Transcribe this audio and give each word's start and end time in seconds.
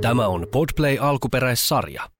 Tämä 0.00 0.26
on 0.26 0.46
Podplay 0.52 0.98
alkuperäissarja. 1.00 2.10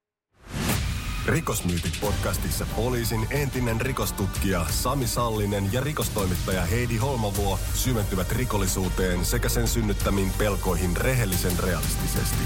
Rikosmyytit 1.26 1.92
podcastissa 2.00 2.66
poliisin 2.76 3.26
entinen 3.30 3.80
rikostutkija 3.80 4.66
Sami 4.70 5.06
Sallinen 5.06 5.72
ja 5.72 5.80
rikostoimittaja 5.80 6.62
Heidi 6.62 6.96
Holmavuo 6.96 7.58
syventyvät 7.74 8.32
rikollisuuteen 8.32 9.24
sekä 9.24 9.48
sen 9.48 9.68
synnyttämiin 9.68 10.32
pelkoihin 10.38 10.96
rehellisen 10.96 11.58
realistisesti. 11.58 12.44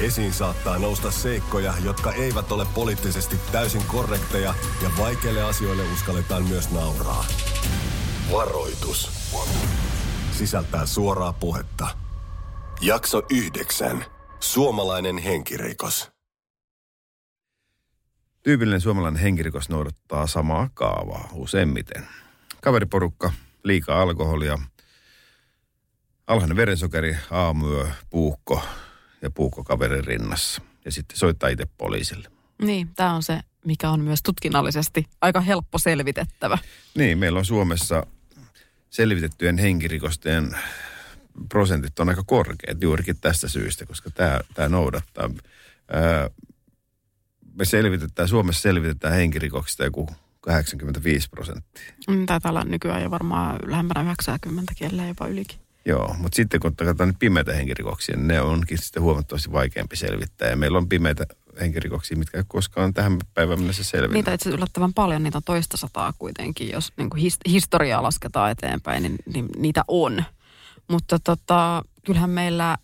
Esiin 0.00 0.32
saattaa 0.32 0.78
nousta 0.78 1.10
seikkoja, 1.10 1.74
jotka 1.84 2.12
eivät 2.12 2.52
ole 2.52 2.66
poliittisesti 2.74 3.36
täysin 3.52 3.82
korrekteja 3.86 4.54
ja 4.82 4.90
vaikeille 4.98 5.42
asioille 5.42 5.82
uskalletaan 5.92 6.42
myös 6.48 6.70
nauraa. 6.70 7.24
Varoitus. 8.32 9.10
Sisältää 10.32 10.86
suoraa 10.86 11.32
puhetta. 11.32 11.88
Jakso 12.80 13.22
yhdeksän. 13.30 14.17
Suomalainen 14.40 15.18
henkirikos. 15.18 16.10
Tyypillinen 18.42 18.80
suomalainen 18.80 19.22
henkirikos 19.22 19.68
noudattaa 19.68 20.26
samaa 20.26 20.70
kaavaa 20.74 21.28
useimmiten. 21.32 22.08
Kaveriporukka, 22.60 23.32
liikaa 23.64 24.02
alkoholia, 24.02 24.58
alhainen 26.26 26.56
verensokeri, 26.56 27.16
aamuyö, 27.30 27.86
puukko 28.10 28.62
ja 29.22 29.30
puukko 29.30 29.64
kaverin 29.64 30.04
rinnassa. 30.04 30.62
Ja 30.84 30.92
sitten 30.92 31.18
soittaa 31.18 31.48
itse 31.48 31.66
poliisille. 31.78 32.28
Niin, 32.62 32.88
tämä 32.94 33.14
on 33.14 33.22
se, 33.22 33.40
mikä 33.64 33.90
on 33.90 34.00
myös 34.00 34.22
tutkinnallisesti 34.22 35.04
aika 35.20 35.40
helppo 35.40 35.78
selvitettävä. 35.78 36.58
Niin, 36.94 37.18
meillä 37.18 37.38
on 37.38 37.44
Suomessa 37.44 38.06
selvitettyjen 38.90 39.58
henkirikosten 39.58 40.56
prosentit 41.48 42.00
on 42.00 42.08
aika 42.08 42.22
korkeat 42.26 42.82
juurikin 42.82 43.20
tästä 43.20 43.48
syystä, 43.48 43.86
koska 43.86 44.10
tämä, 44.10 44.40
tämä 44.54 44.68
noudattaa. 44.68 45.30
Me 47.54 47.64
selvitetään, 47.64 48.28
Suomessa 48.28 48.62
selvitetään 48.62 49.14
henkirikoksista 49.14 49.84
joku 49.84 50.08
85 50.40 51.28
prosenttia. 51.30 51.82
Mm, 52.08 52.26
Taitaa 52.26 52.50
olla 52.50 52.64
nykyään 52.64 53.02
jo 53.02 53.10
varmaan 53.10 53.58
lähempänä 53.66 54.02
90 54.02 54.72
kielellä 54.76 55.06
jopa 55.06 55.26
ylikin. 55.26 55.58
Joo, 55.84 56.14
mutta 56.18 56.36
sitten 56.36 56.60
kun 56.60 56.76
katsotaan 56.76 57.14
pimeitä 57.18 57.54
henkirikoksia, 57.54 58.16
niin 58.16 58.28
ne 58.28 58.40
onkin 58.40 58.78
sitten 58.78 59.02
huomattavasti 59.02 59.52
vaikeampi 59.52 59.96
selvittää. 59.96 60.48
Ja 60.48 60.56
meillä 60.56 60.78
on 60.78 60.88
pimeitä 60.88 61.26
henkirikoksia, 61.60 62.16
mitkä 62.16 62.38
ei 62.38 62.44
koskaan 62.48 62.94
tähän 62.94 63.16
päivään 63.34 63.58
mennessä 63.58 63.84
selvinnyt. 63.84 64.14
Niitä 64.14 64.34
itse 64.34 64.50
yllättävän 64.50 64.94
paljon, 64.94 65.22
niitä 65.22 65.38
on 65.38 65.42
toista 65.44 65.76
sataa 65.76 66.12
kuitenkin, 66.18 66.70
jos 66.72 66.92
niin 66.96 67.10
kuin 67.10 67.22
his- 67.22 67.52
historiaa 67.52 68.02
lasketaan 68.02 68.50
eteenpäin, 68.50 69.02
niin, 69.02 69.16
niin 69.34 69.48
niitä 69.56 69.84
on. 69.88 70.24
Mutta 70.88 71.18
tota, 71.18 71.82
kyllähän 72.06 72.30
meillä 72.30 72.76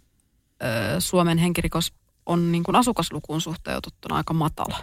ö, 0.63 1.01
Suomen 1.01 1.39
henkirikos 1.39 1.93
on 2.27 2.53
niin 2.53 2.65
kuin 2.65 2.77
asukaslukuun 2.77 3.41
suhteutettuna 3.41 4.17
aika 4.17 4.35
matala. 4.35 4.79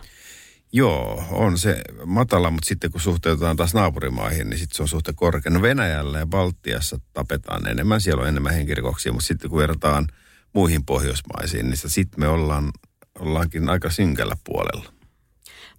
Joo, 0.73 1.23
on 1.31 1.57
se 1.57 1.81
matala, 2.05 2.51
mutta 2.51 2.67
sitten 2.67 2.91
kun 2.91 3.01
suhteutetaan 3.01 3.55
taas 3.55 3.73
naapurimaihin, 3.73 4.49
niin 4.49 4.59
sitten 4.59 4.75
se 4.75 4.81
on 4.81 4.87
suhteen 4.87 5.15
korkea. 5.15 5.51
No 5.51 5.61
Venäjällä 5.61 6.19
ja 6.19 6.25
Baltiassa 6.25 6.99
tapetaan 7.13 7.67
enemmän, 7.67 8.01
siellä 8.01 8.21
on 8.21 8.27
enemmän 8.27 8.53
henkirikoksia, 8.53 9.11
mutta 9.11 9.27
sitten 9.27 9.49
kun 9.49 9.59
verrataan 9.59 10.07
muihin 10.53 10.85
Pohjoismaisiin, 10.85 11.65
niin 11.65 11.77
sitten 11.77 12.19
me 12.19 12.27
ollaan, 12.27 12.71
ollaankin 13.19 13.69
aika 13.69 13.89
synkällä 13.89 14.35
puolella. 14.43 14.93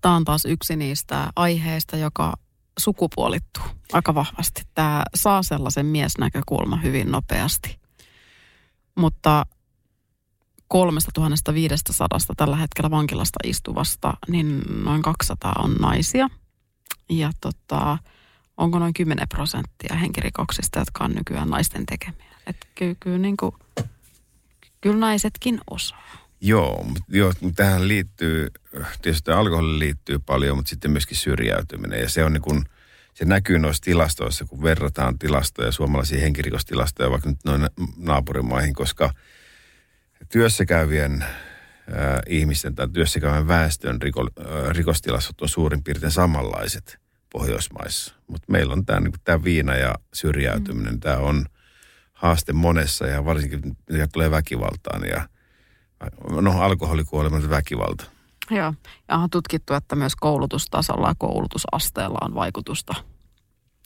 Tämä 0.00 0.16
on 0.16 0.24
taas 0.24 0.44
yksi 0.44 0.76
niistä 0.76 1.32
aiheista, 1.36 1.96
joka 1.96 2.34
sukupuolittuu 2.78 3.65
aika 3.92 4.15
vahvasti. 4.15 4.62
Tämä 4.75 5.03
saa 5.15 5.42
sellaisen 5.42 5.87
miesnäkökulman 5.87 6.83
hyvin 6.83 7.11
nopeasti. 7.11 7.78
Mutta 8.95 9.47
3500 10.69 12.09
tällä 12.37 12.56
hetkellä 12.56 12.91
vankilasta 12.91 13.39
istuvasta, 13.45 14.15
niin 14.28 14.62
noin 14.84 15.03
200 15.03 15.53
on 15.59 15.75
naisia. 15.75 16.28
Ja 17.09 17.31
tota, 17.41 17.99
onko 18.56 18.78
noin 18.78 18.94
10 18.94 19.28
prosenttia 19.28 19.97
henkirikoksista, 19.97 20.78
jotka 20.78 21.05
on 21.05 21.12
nykyään 21.15 21.50
naisten 21.50 21.87
tekemiä. 21.87 22.37
Että 22.47 22.66
kyllä, 22.75 22.94
kyllä, 23.00 23.19
niin 23.19 23.37
kuin, 23.37 23.55
kyllä 24.81 24.97
naisetkin 24.97 25.61
osaa. 25.71 26.22
Joo, 26.44 26.84
mutta 26.84 27.03
joo, 27.08 27.32
tähän 27.56 27.88
liittyy, 27.88 28.48
tietysti 29.03 29.30
alkoholi 29.30 29.78
liittyy 29.78 30.19
paljon, 30.19 30.56
mutta 30.56 30.70
sitten 30.70 30.91
myöskin 30.91 31.16
syrjäytyminen. 31.16 32.00
Ja 32.00 32.08
se 32.08 32.25
on 32.25 32.32
niin 32.32 32.42
kuin, 32.42 32.64
se 33.14 33.25
näkyy 33.25 33.58
noissa 33.58 33.82
tilastoissa, 33.82 34.44
kun 34.44 34.62
verrataan 34.62 35.19
tilastoja, 35.19 35.72
suomalaisia 35.72 36.20
henkirikostilastoja 36.20 37.10
vaikka 37.10 37.28
nyt 37.28 37.44
noin 37.44 37.66
naapurimaihin, 37.97 38.75
koska 38.75 39.12
työssäkäyvien 40.28 41.22
äh, 41.22 41.28
ihmisten 42.28 42.75
tai 42.75 42.88
työssäkäyvän 42.88 43.48
väestön 43.48 44.02
riko, 44.02 44.20
äh, 44.41 44.70
rikostilastot 44.70 45.41
on 45.41 45.48
suurin 45.48 45.84
piirtein 45.84 46.12
samanlaiset 46.12 46.98
Pohjoismaissa. 47.32 48.14
Mutta 48.26 48.52
meillä 48.52 48.72
on 48.72 48.86
tämä 48.86 49.00
niin 49.00 49.12
tää 49.25 49.44
viina 49.44 49.75
ja 49.75 49.94
syrjäytyminen, 50.14 50.94
mm. 50.94 51.00
tämä 51.00 51.16
on 51.16 51.47
haaste 52.12 52.52
monessa 52.52 53.06
ja 53.06 53.25
varsinkin 53.25 53.76
mitä 53.91 54.06
tulee 54.12 54.31
väkivaltaan 54.31 55.08
ja 55.08 55.28
no 56.40 56.62
alkoholikuolemat 56.62 57.50
väkivalta. 57.50 58.04
Joo, 58.50 58.74
ja 59.08 59.16
on 59.16 59.30
tutkittu, 59.30 59.74
että 59.74 59.96
myös 59.96 60.16
koulutustasolla 60.16 61.08
ja 61.08 61.14
koulutusasteella 61.18 62.18
on 62.22 62.34
vaikutusta. 62.34 62.94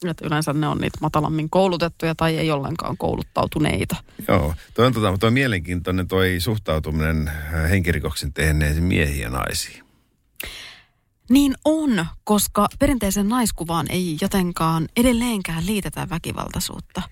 Että 0.04 0.26
yleensä 0.26 0.52
ne 0.52 0.68
on 0.68 0.78
niitä 0.78 0.98
matalammin 1.00 1.50
koulutettuja 1.50 2.14
tai 2.14 2.36
ei 2.36 2.50
ollenkaan 2.50 2.96
kouluttautuneita. 2.96 3.96
Joo, 4.28 4.54
toi 4.74 4.86
on, 4.86 4.92
tota, 4.92 5.18
toi 5.18 5.26
on 5.26 5.32
mielenkiintoinen 5.32 6.08
toi 6.08 6.36
suhtautuminen 6.38 7.28
äh, 7.28 7.70
henkirikoksen 7.70 8.32
tehneisiin 8.32 8.84
miehiin 8.84 9.22
ja 9.22 9.30
naisiin. 9.30 9.86
Niin 11.30 11.54
on, 11.64 12.06
koska 12.24 12.68
perinteisen 12.78 13.28
naiskuvaan 13.28 13.86
ei 13.90 14.16
jotenkaan 14.20 14.88
edelleenkään 14.96 15.66
liitetä 15.66 16.06
väkivaltaisuutta. 16.10 17.02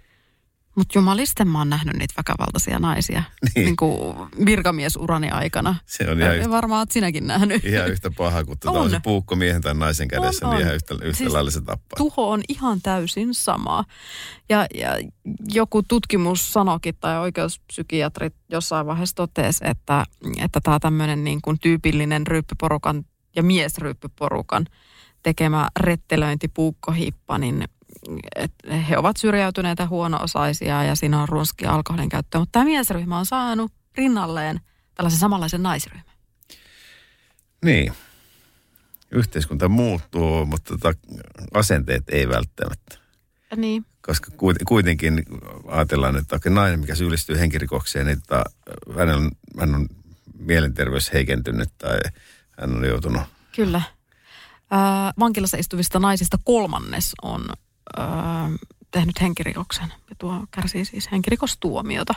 Mutta 0.77 0.99
jumalisten 0.99 1.49
mä 1.49 1.59
oon 1.59 1.71
nähnyt 1.71 1.97
niitä 1.97 2.15
väkivaltaisia 2.17 2.79
naisia 2.79 3.23
Niin. 3.55 3.65
niin 3.65 3.77
kuin 3.77 4.17
virkamiesurani 4.47 5.31
aikana. 5.31 5.75
Se 5.87 6.11
on 6.11 6.19
ihan 6.21 6.31
ja 6.33 6.37
yhtä, 6.37 6.51
varmaan 6.51 6.79
oot 6.79 6.91
sinäkin 6.91 7.27
nähnyt. 7.27 7.65
ihan 7.65 7.89
yhtä 7.91 8.11
paha 8.17 8.45
kuin 8.45 8.59
tota, 8.59 8.79
On. 8.79 8.85
on 8.85 8.91
se 8.91 9.01
puukko 9.03 9.37
miehen 9.37 9.63
tai 9.63 9.75
naisen 9.75 10.09
kädessä, 10.09 10.47
On, 10.47 10.51
niin 10.51 10.57
on. 10.57 10.63
ihan 10.63 10.75
yhtä, 10.75 10.95
yhtä 11.03 11.19
Siis 11.19 11.33
lailla 11.33 11.51
se 11.51 11.61
tappaa. 11.61 11.97
Tuho 11.97 12.31
on 12.31 12.41
ihan 12.49 12.81
täysin 12.83 13.35
sama. 13.35 13.85
Ja, 14.49 14.67
ja 14.75 14.91
joku 15.53 15.83
tutkimus 15.83 16.53
sanokin, 16.53 16.95
tai 17.01 17.19
oikeuspsykiatrit 17.19 18.35
jossain 18.51 18.87
vaiheessa 18.87 19.17
totesi, 19.17 19.65
että, 19.67 20.05
että 20.39 20.61
tämä 20.63 20.79
tämmöinen 20.79 21.25
niin 21.25 21.43
kuin 21.43 21.59
tyypillinen 21.59 22.27
ryyppyporukan 22.27 23.05
ja 23.37 23.43
miesryyppyporukan 23.43 24.67
tekemä 25.23 25.69
rettelöintipuukkohippa, 25.81 27.39
niin 27.39 27.65
että 28.37 28.75
he 28.75 28.99
ovat 28.99 29.17
syrjäytyneitä 29.17 29.87
huono-osaisia 29.87 30.85
ja 30.85 30.95
siinä 30.95 31.23
on 31.23 31.29
runskia 31.29 31.71
alkoholin 31.71 32.09
käyttöä. 32.09 32.39
Mutta 32.39 32.53
tämä 32.53 32.65
miesryhmä 32.65 33.19
on 33.19 33.27
saanut 33.27 33.73
rinnalleen 33.97 34.61
tällaisen 34.95 35.21
samanlaisen 35.21 35.63
naisryhmän. 35.63 36.15
Niin. 37.65 37.93
Yhteiskunta 39.11 39.69
muuttuu, 39.69 40.47
mutta 40.47 40.79
tota, 40.79 40.99
asenteet 41.55 42.03
ei 42.09 42.29
välttämättä. 42.29 42.99
Niin. 43.57 43.87
Koska 44.07 44.31
kuit- 44.31 44.65
kuitenkin 44.69 45.23
ajatellaan, 45.67 46.17
että 46.17 46.37
okei, 46.37 46.53
nainen, 46.53 46.81
mikä 46.81 46.95
syyllistyy 46.95 47.39
henkirikokseen, 47.39 48.07
niin 48.07 48.21
tota, 48.21 48.45
hän, 48.99 49.09
on, 49.09 49.31
hän 49.61 49.75
on 49.75 49.89
mielenterveys 50.39 51.13
heikentynyt 51.13 51.69
tai 51.79 51.99
hän 52.59 52.77
on 52.77 52.85
joutunut 52.85 53.23
Kyllä. 53.57 53.83
Ö, 54.73 54.77
vankilassa 55.19 55.57
istuvista 55.57 55.99
naisista 55.99 56.37
kolmannes 56.45 57.13
on 57.23 57.45
ö, 57.99 58.03
tehnyt 58.91 59.21
henkirikoksen 59.21 59.93
ja 60.11 60.17
tuo 60.19 60.47
kärsii 60.51 60.85
siis 60.85 61.11
henkirikostuomiota. 61.13 62.15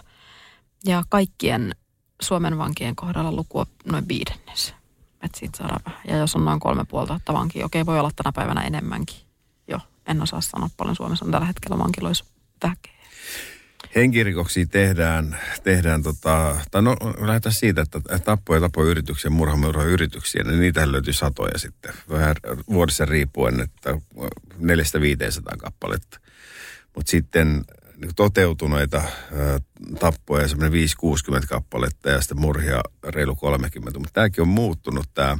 Ja 0.86 1.04
kaikkien 1.10 1.76
Suomen 2.22 2.58
vankien 2.58 2.96
kohdalla 2.96 3.32
luku 3.32 3.60
on 3.60 3.66
noin 3.86 4.08
viidennes. 4.08 4.76
Että 5.22 5.40
siitä 5.40 5.58
saadaan 5.58 5.82
vähän. 5.86 6.02
Ja 6.08 6.18
jos 6.18 6.36
on 6.36 6.46
noin 6.46 6.60
kolme 6.60 6.86
puolta 6.86 7.20
vankia, 7.34 7.66
okei 7.66 7.86
voi 7.86 8.00
olla 8.00 8.12
tänä 8.16 8.32
päivänä 8.32 8.62
enemmänkin. 8.62 9.18
Jo, 9.68 9.80
en 10.06 10.22
osaa 10.22 10.42
sanoa 10.42 10.70
paljon 10.78 10.96
Suomessa 10.96 11.26
on 11.26 11.32
tällä 11.32 11.48
hetkellä 11.48 11.78
vankiloissa 11.78 12.26
väkeä. 12.64 12.94
Henkirikoksia 13.98 14.66
tehdään, 14.66 15.38
tehdään 15.64 16.04
tota, 16.04 16.58
tai 16.72 16.82
no 16.82 16.96
lähdetään 17.20 17.54
siitä, 17.54 17.82
että 17.82 18.00
tappo- 18.26 18.56
ja 18.56 18.62
tapoyrityksiä, 18.62 19.30
murhamurhayrityksiä, 19.30 20.44
niin 20.44 20.60
niitähän 20.60 20.92
löytyy 20.92 21.14
satoja 21.14 21.58
sitten, 21.58 21.94
vähän 22.10 22.36
vuodessa 22.70 23.06
riippuen, 23.06 23.60
että 23.60 23.98
neljästä 24.58 25.02
viiteensataan 25.02 25.58
kappaletta. 25.58 26.20
Mutta 26.96 27.12
sitten 27.12 27.64
niin 27.98 28.16
toteutuneita 28.16 29.04
tappoja 30.00 30.48
semmoinen 30.48 30.90
5-60 31.44 31.48
kappaletta 31.48 32.10
ja 32.10 32.22
sitten 32.22 32.40
murhia 32.40 32.82
reilu 33.04 33.36
30. 33.36 34.00
Mutta 34.00 34.14
tämäkin 34.14 34.42
on 34.42 34.48
muuttunut 34.48 35.06
tämä 35.14 35.38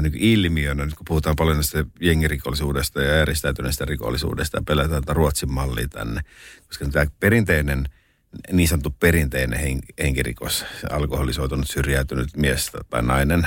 niin 0.00 0.14
ilmiönä, 0.14 0.84
nyt 0.84 0.94
kun 0.94 1.04
puhutaan 1.08 1.36
paljon 1.36 1.56
näistä 1.56 1.84
jengirikollisuudesta 2.00 3.02
ja 3.02 3.20
eristäytyneestä 3.20 3.84
rikollisuudesta 3.84 4.58
ja 4.58 4.62
pelätään 4.66 5.02
tätä 5.02 5.12
Ruotsin 5.12 5.52
mallia 5.52 5.88
tänne. 5.88 6.20
Koska 6.66 6.86
tämä 6.88 7.06
perinteinen 7.20 7.88
niin 8.52 8.68
sanottu 8.68 8.96
perinteinen 9.00 9.60
hen- 9.60 9.94
henkirikos, 9.98 10.64
alkoholisoitunut 10.90 11.70
syrjäytynyt 11.70 12.36
mies 12.36 12.70
tai 12.90 13.02
nainen 13.02 13.46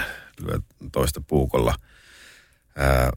toista 0.92 1.22
puukolla, 1.28 1.76
ää, 2.76 3.10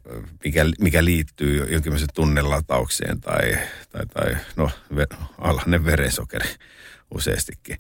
mikä, 0.45 0.65
mikä 0.81 1.05
liittyy 1.05 1.73
jonkinlaiseen 1.73 2.09
tunnelataukseen 2.15 3.21
tai, 3.21 3.59
tai, 3.91 4.07
tai 4.07 4.37
no, 4.57 4.71
alhainen 5.39 5.85
verensokeri 5.85 6.49
useastikin. 7.15 7.77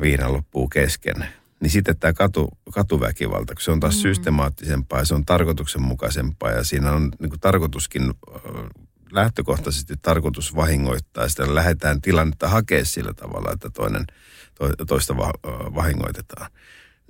Viina 0.00 0.32
loppuu 0.32 0.68
kesken. 0.68 1.28
Niin 1.60 1.70
sitten 1.70 1.98
tämä 1.98 2.12
katu, 2.12 2.48
katuväkivalta, 2.72 3.54
kun 3.54 3.62
se 3.62 3.70
on 3.70 3.80
taas 3.80 3.96
mm. 3.96 4.00
systemaattisempaa 4.00 4.98
ja 4.98 5.04
se 5.04 5.14
on 5.14 5.24
tarkoituksenmukaisempaa 5.24 6.50
ja 6.50 6.64
siinä 6.64 6.92
on 6.92 7.10
niin 7.18 7.30
kuin 7.30 7.40
tarkoituskin 7.40 8.14
lähtökohtaisesti 9.12 9.94
tarkoitus 10.02 10.54
vahingoittaa. 10.54 11.28
Sitä 11.28 11.54
lähdetään 11.54 12.00
tilannetta 12.00 12.48
hakea 12.48 12.84
sillä 12.84 13.14
tavalla, 13.14 13.52
että 13.52 13.70
toinen 13.70 14.04
to, 14.54 14.84
toista 14.86 15.16
va, 15.16 15.32
vahingoitetaan. 15.74 16.50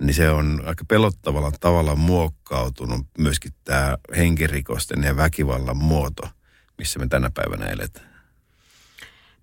Niin 0.01 0.13
se 0.13 0.29
on 0.29 0.61
aika 0.65 0.85
pelottavalla 0.87 1.51
tavalla 1.59 1.95
muokkautunut 1.95 3.07
myöskin 3.17 3.51
tämä 3.63 3.97
henkirikosten 4.17 5.03
ja 5.03 5.17
väkivallan 5.17 5.77
muoto, 5.77 6.29
missä 6.77 6.99
me 6.99 7.07
tänä 7.07 7.31
päivänä 7.33 7.65
eletään. 7.65 8.14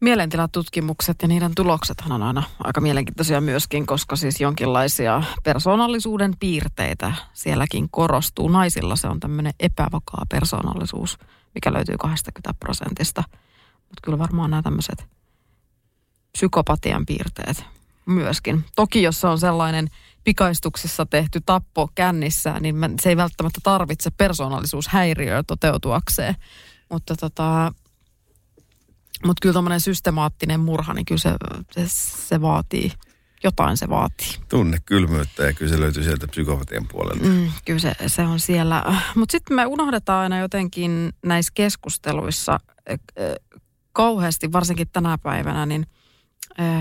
Mielentilatutkimukset 0.02 1.22
ja 1.22 1.28
niiden 1.28 1.54
tuloksethan 1.54 2.12
on 2.12 2.22
aina 2.22 2.42
aika 2.64 2.80
mielenkiintoisia 2.80 3.40
myöskin, 3.40 3.86
koska 3.86 4.16
siis 4.16 4.40
jonkinlaisia 4.40 5.22
persoonallisuuden 5.44 6.34
piirteitä 6.40 7.12
sielläkin 7.32 7.88
korostuu. 7.90 8.48
Naisilla 8.48 8.96
se 8.96 9.08
on 9.08 9.20
tämmöinen 9.20 9.52
epävakaa 9.60 10.24
persoonallisuus, 10.28 11.18
mikä 11.54 11.72
löytyy 11.72 11.98
20 11.98 12.54
prosentista. 12.60 13.22
Mutta 13.76 14.00
kyllä 14.02 14.18
varmaan 14.18 14.50
nämä 14.50 14.62
tämmöiset 14.62 15.06
psykopatian 16.32 17.06
piirteet 17.06 17.64
myöskin. 18.06 18.64
Toki 18.76 19.02
jos 19.02 19.20
se 19.20 19.26
on 19.26 19.38
sellainen 19.38 19.88
pikaistuksissa 20.24 21.06
tehty 21.06 21.40
tappo 21.46 21.88
kännissä, 21.94 22.60
niin 22.60 22.76
se 23.00 23.08
ei 23.08 23.16
välttämättä 23.16 23.60
tarvitse 23.62 24.10
persoonallisuushäiriöä 24.10 25.42
toteutuakseen. 25.42 26.34
Mutta 26.90 27.16
tota, 27.16 27.72
mutta 29.24 29.40
kyllä 29.42 29.52
tämmöinen 29.52 29.80
systemaattinen 29.80 30.60
murha, 30.60 30.94
niin 30.94 31.04
kyllä 31.04 31.20
se, 31.20 31.34
se, 31.70 31.82
se 32.28 32.40
vaatii, 32.40 32.92
jotain 33.44 33.76
se 33.76 33.88
vaatii. 33.88 34.28
Tunne 34.48 34.78
kylmyyttä 34.86 35.42
ja 35.42 35.52
kyllä 35.52 35.72
se 35.72 35.80
löytyy 35.80 36.02
sieltä 36.02 36.28
psykopatian 36.28 36.86
puolelta. 36.92 37.24
Mm, 37.24 37.50
kyllä 37.64 37.78
se, 37.78 37.94
se 38.06 38.22
on 38.22 38.40
siellä. 38.40 38.84
Mutta 39.14 39.32
sitten 39.32 39.56
me 39.56 39.66
unohdetaan 39.66 40.22
aina 40.22 40.38
jotenkin 40.38 41.12
näissä 41.24 41.52
keskusteluissa 41.54 42.60
kauheasti, 43.92 44.52
varsinkin 44.52 44.88
tänä 44.92 45.18
päivänä, 45.18 45.66
niin 45.66 45.86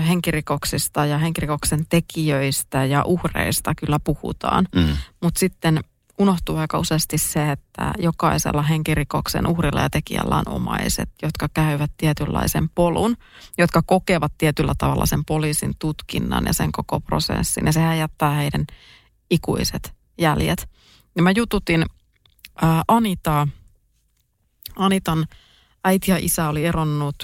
henkirikoksista 0.08 1.06
ja 1.06 1.18
henkirikoksen 1.18 1.86
tekijöistä 1.88 2.84
ja 2.84 3.02
uhreista 3.04 3.72
kyllä 3.74 3.98
puhutaan. 4.04 4.68
Mm. 4.74 4.96
Mutta 5.22 5.38
sitten 5.40 5.80
unohtuu 6.22 6.56
aika 6.56 6.78
useasti 6.78 7.18
se, 7.18 7.50
että 7.52 7.92
jokaisella 7.98 8.62
henkirikoksen 8.62 9.46
uhrilla 9.46 9.80
ja 9.80 9.90
tekijällä 9.90 10.36
on 10.36 10.48
omaiset, 10.48 11.10
jotka 11.22 11.48
käyvät 11.54 11.90
tietynlaisen 11.96 12.68
polun, 12.68 13.16
jotka 13.58 13.82
kokevat 13.86 14.32
tietyllä 14.38 14.72
tavalla 14.78 15.06
sen 15.06 15.24
poliisin 15.24 15.72
tutkinnan 15.78 16.44
ja 16.46 16.52
sen 16.52 16.72
koko 16.72 17.00
prosessin. 17.00 17.66
Ja 17.66 17.72
sehän 17.72 17.98
jättää 17.98 18.30
heidän 18.30 18.66
ikuiset 19.30 19.94
jäljet. 20.18 20.68
Ja 21.16 21.22
mä 21.22 21.30
jututin 21.30 21.86
ää, 22.62 22.82
Anitaa. 22.88 23.48
Anitan 24.76 25.26
äiti 25.84 26.10
ja 26.10 26.16
isä 26.20 26.48
oli 26.48 26.64
eronnut, 26.64 27.16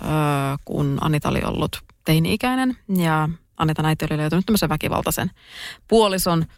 ää, 0.00 0.56
kun 0.64 0.98
Anita 1.00 1.28
oli 1.28 1.42
ollut 1.44 1.82
teini-ikäinen. 2.04 2.76
Ja 2.96 3.28
Anitan 3.56 3.86
äiti 3.86 4.04
oli 4.04 4.16
löytänyt 4.16 4.46
tämmöisen 4.46 4.68
väkivaltaisen 4.68 5.30
puolison– 5.88 6.46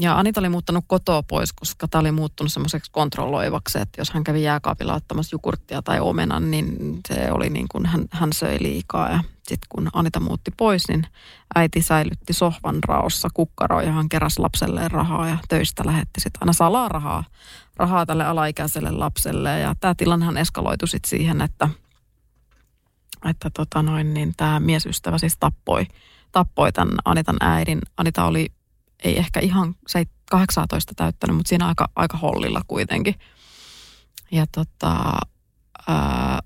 ja 0.00 0.18
Anita 0.18 0.40
oli 0.40 0.48
muuttanut 0.48 0.84
kotoa 0.86 1.22
pois, 1.22 1.52
koska 1.52 1.88
tämä 1.88 2.00
oli 2.00 2.12
muuttunut 2.12 2.52
semmoiseksi 2.52 2.90
kontrolloivaksi, 2.92 3.78
että 3.78 4.00
jos 4.00 4.10
hän 4.10 4.24
kävi 4.24 4.42
jääkaapilla 4.42 4.94
ottamassa 4.94 5.34
jukurttia 5.34 5.82
tai 5.82 6.00
omenan, 6.00 6.50
niin 6.50 7.00
se 7.08 7.32
oli 7.32 7.50
niin 7.50 7.66
kuin 7.68 7.86
hän, 7.86 8.04
hän 8.10 8.32
söi 8.32 8.56
liikaa. 8.60 9.10
Ja 9.10 9.20
sitten 9.36 9.66
kun 9.68 9.90
Anita 9.92 10.20
muutti 10.20 10.50
pois, 10.56 10.88
niin 10.88 11.06
äiti 11.54 11.82
säilytti 11.82 12.32
sohvan 12.32 12.78
raossa 12.84 13.28
kukkaroa, 13.34 13.82
johon 13.82 14.08
keräsi 14.08 14.40
lapselleen 14.40 14.90
rahaa 14.90 15.28
ja 15.28 15.38
töistä 15.48 15.82
lähetti 15.86 16.20
sitten 16.20 16.42
aina 16.42 16.52
salaa 16.52 16.88
rahaa, 16.88 17.24
rahaa 17.76 18.06
tälle 18.06 18.24
alaikäiselle 18.24 18.90
lapselle. 18.90 19.60
Ja 19.60 19.74
tämä 19.80 19.94
tilannehan 19.94 20.36
eskaloitui 20.36 20.88
sitten 20.88 21.10
siihen, 21.10 21.40
että, 21.40 21.68
että 23.30 23.50
tota 23.50 23.82
noin, 23.82 24.14
niin 24.14 24.32
tämä 24.36 24.60
miesystävä 24.60 25.18
siis 25.18 25.36
tappoi, 25.40 25.86
tappoi 26.32 26.72
tämän 26.72 26.94
Anitan 27.04 27.36
äidin. 27.40 27.78
Anita 27.96 28.24
oli 28.24 28.46
ei 29.04 29.18
ehkä 29.18 29.40
ihan 29.40 29.74
18 30.30 30.92
täyttänyt, 30.96 31.36
mutta 31.36 31.48
siinä 31.48 31.66
aika, 31.66 31.88
aika 31.96 32.16
hollilla 32.16 32.60
kuitenkin. 32.68 33.14
Ja 34.30 34.46
tota, 34.54 34.94
ää, 35.88 36.38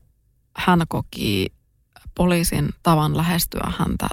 hän 0.56 0.82
koki 0.88 1.46
poliisin 2.16 2.69
tavan 2.82 3.16
lähestyä 3.16 3.72
häntä 3.78 4.06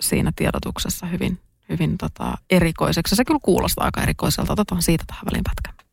siinä 0.00 0.32
tiedotuksessa 0.36 1.06
hyvin, 1.06 1.38
hyvin 1.68 1.98
tota, 1.98 2.34
erikoiseksi. 2.50 3.16
Se 3.16 3.24
kyllä 3.24 3.40
kuulostaa 3.42 3.84
aika 3.84 4.02
erikoiselta. 4.02 4.52
Otetaan 4.52 4.82
siitä 4.82 5.04
tähän 5.06 5.24
väliin 5.30 5.44
pätkä. 5.44 5.84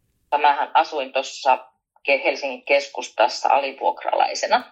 Mähän 0.41 0.71
asuin 0.73 1.13
tuossa 1.13 1.67
Helsingin 2.07 2.65
keskustassa 2.65 3.49
alivuokralaisena 3.49 4.63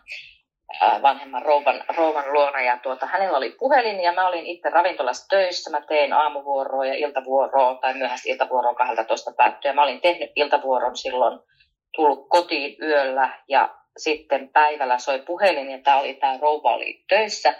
vanhemman 1.01 1.42
rouvan, 1.42 1.83
rouvan 1.98 2.33
luona 2.33 2.62
ja 2.62 2.77
tuota, 2.77 3.06
hänellä 3.06 3.38
oli 3.38 3.56
puhelin 3.60 4.00
ja 4.00 4.13
mä 4.13 4.27
olin 4.27 4.45
itse 4.45 4.69
ravintolassa 4.69 5.27
töissä. 5.27 5.71
Mä 5.71 5.81
tein 5.81 6.13
aamuvuoroa 6.13 6.86
ja 6.86 6.94
iltavuoroa 6.94 7.75
tai 7.75 7.94
myöhäistä 7.94 8.30
iltavuoroa 8.30 8.75
12 8.75 9.31
päättyä. 9.38 9.74
Mä 9.74 9.83
olin 9.83 10.01
tehnyt 10.01 10.31
iltavuoron 10.36 10.98
silloin, 10.98 11.39
tullut 11.95 12.30
kotiin 12.30 12.77
yöllä 12.81 13.30
ja 13.48 13.75
sitten 13.98 14.50
päivällä 14.50 14.98
soi 14.98 15.19
puhelin 15.19 15.71
ja 15.71 15.80
tämä 15.83 16.00
oli 16.00 16.13
tämä 16.13 16.38
rouva 16.42 16.74
oli 16.74 17.04
töissä. 17.10 17.54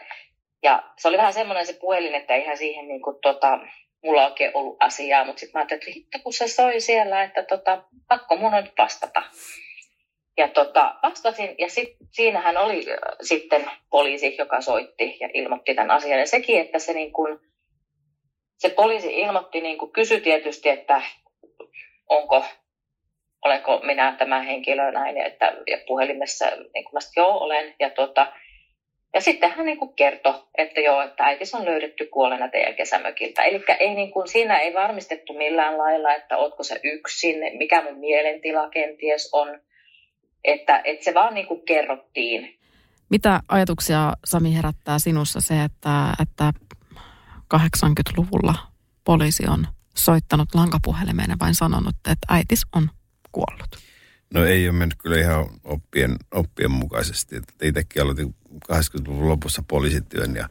Ja 0.64 0.84
se 0.98 1.08
oli 1.08 1.18
vähän 1.18 1.34
semmoinen 1.34 1.66
se 1.66 1.78
puhelin, 1.82 2.16
että 2.16 2.36
eihän 2.36 2.58
siihen 2.58 2.88
niin 2.88 3.02
kuin, 3.02 3.16
tota, 3.22 3.60
mulla 4.04 4.26
oikein 4.26 4.52
ollut 4.54 4.78
asiaa, 4.80 5.26
mutta 5.26 5.40
sitten 5.40 5.60
mä 5.60 5.62
ajattelin, 5.62 5.82
että 5.82 5.92
hitto 5.96 6.20
kun 6.24 6.34
se 6.34 6.48
soi 6.48 6.80
siellä, 6.80 7.24
että 7.24 7.44
tota, 7.44 7.84
pakko 8.08 8.36
mun 8.36 8.54
on 8.54 8.68
vastata. 8.78 9.24
Ja 10.40 10.48
tota, 10.48 10.96
vastasin, 11.04 11.56
ja 11.58 11.70
sit, 11.70 11.90
siinähän 12.12 12.58
oli 12.58 12.86
sitten 13.22 13.66
poliisi, 13.90 14.36
joka 14.38 14.62
soitti 14.62 15.18
ja 15.20 15.30
ilmoitti 15.34 15.76
tämän 15.76 15.92
asian. 15.92 16.20
Ja 16.20 16.28
sekin, 16.28 16.62
että 16.62 16.80
se, 16.80 16.94
niin 16.94 17.14
kun, 17.14 17.40
se 18.58 18.70
poliisi 18.70 19.20
ilmoitti, 19.20 19.62
niin 19.62 19.78
kun 19.78 19.92
kysyi 19.92 20.22
tietysti, 20.22 20.70
että 20.70 21.02
onko, 22.10 22.46
olenko 23.46 23.80
minä 23.84 24.16
tämä 24.20 24.42
henkilö 24.42 24.92
näin, 24.92 25.18
että, 25.18 25.46
ja 25.68 25.78
puhelimessa, 25.88 26.46
niin 26.50 26.84
kuin 26.84 26.94
mä 26.94 27.00
sit, 27.00 27.16
joo, 27.16 27.38
olen. 27.38 27.76
Ja, 27.80 27.90
tota, 27.90 28.34
ja 29.14 29.22
sitten 29.22 29.52
hän 29.52 29.66
niin 29.66 29.94
kertoi, 29.96 30.34
että 30.58 30.82
joo, 30.82 31.02
että 31.02 31.24
äitis 31.24 31.56
on 31.56 31.66
löydetty 31.66 32.06
kuolena 32.06 32.50
teidän 32.50 32.76
kesämökiltä. 32.76 33.44
Eli 33.44 33.64
ei, 33.80 33.96
niin 33.96 34.12
kuin, 34.12 34.28
siinä 34.28 34.60
ei 34.60 34.74
varmistettu 34.74 35.34
millään 35.34 35.78
lailla, 35.78 36.16
että 36.16 36.38
ootko 36.38 36.64
se 36.64 36.80
yksin, 36.84 37.58
mikä 37.58 37.82
mun 37.82 38.00
mielentila 38.00 38.70
kenties 38.70 39.30
on 39.34 39.60
että, 40.44 40.82
että 40.84 41.04
se 41.04 41.14
vaan 41.14 41.34
niin 41.34 41.48
kuin 41.48 41.62
kerrottiin. 41.62 42.60
Mitä 43.10 43.40
ajatuksia 43.48 44.14
Sami 44.26 44.56
herättää 44.56 45.00
sinussa 45.00 45.42
se, 45.42 45.64
että, 45.64 46.14
että 46.22 46.54
80-luvulla 47.56 48.56
poliisi 49.04 49.48
on 49.48 49.68
soittanut 49.96 50.56
lankapuhelimeen 50.56 51.30
ja 51.30 51.36
vain 51.40 51.56
sanonut, 51.56 51.96
että 51.96 52.28
äitis 52.30 52.62
on 52.76 52.90
kuollut? 53.32 53.78
No 54.34 54.46
ei 54.46 54.70
ole 54.70 54.78
mennyt 54.78 54.98
kyllä 54.98 55.20
ihan 55.20 55.46
oppien, 55.64 56.16
oppien 56.32 56.72
mukaisesti. 56.72 57.36
Että 57.36 57.54
itsekin 57.64 58.02
aloitin 58.02 58.36
80-luvun 58.72 59.30
lopussa 59.30 59.64
poliisityön 59.68 60.36
ja 60.36 60.50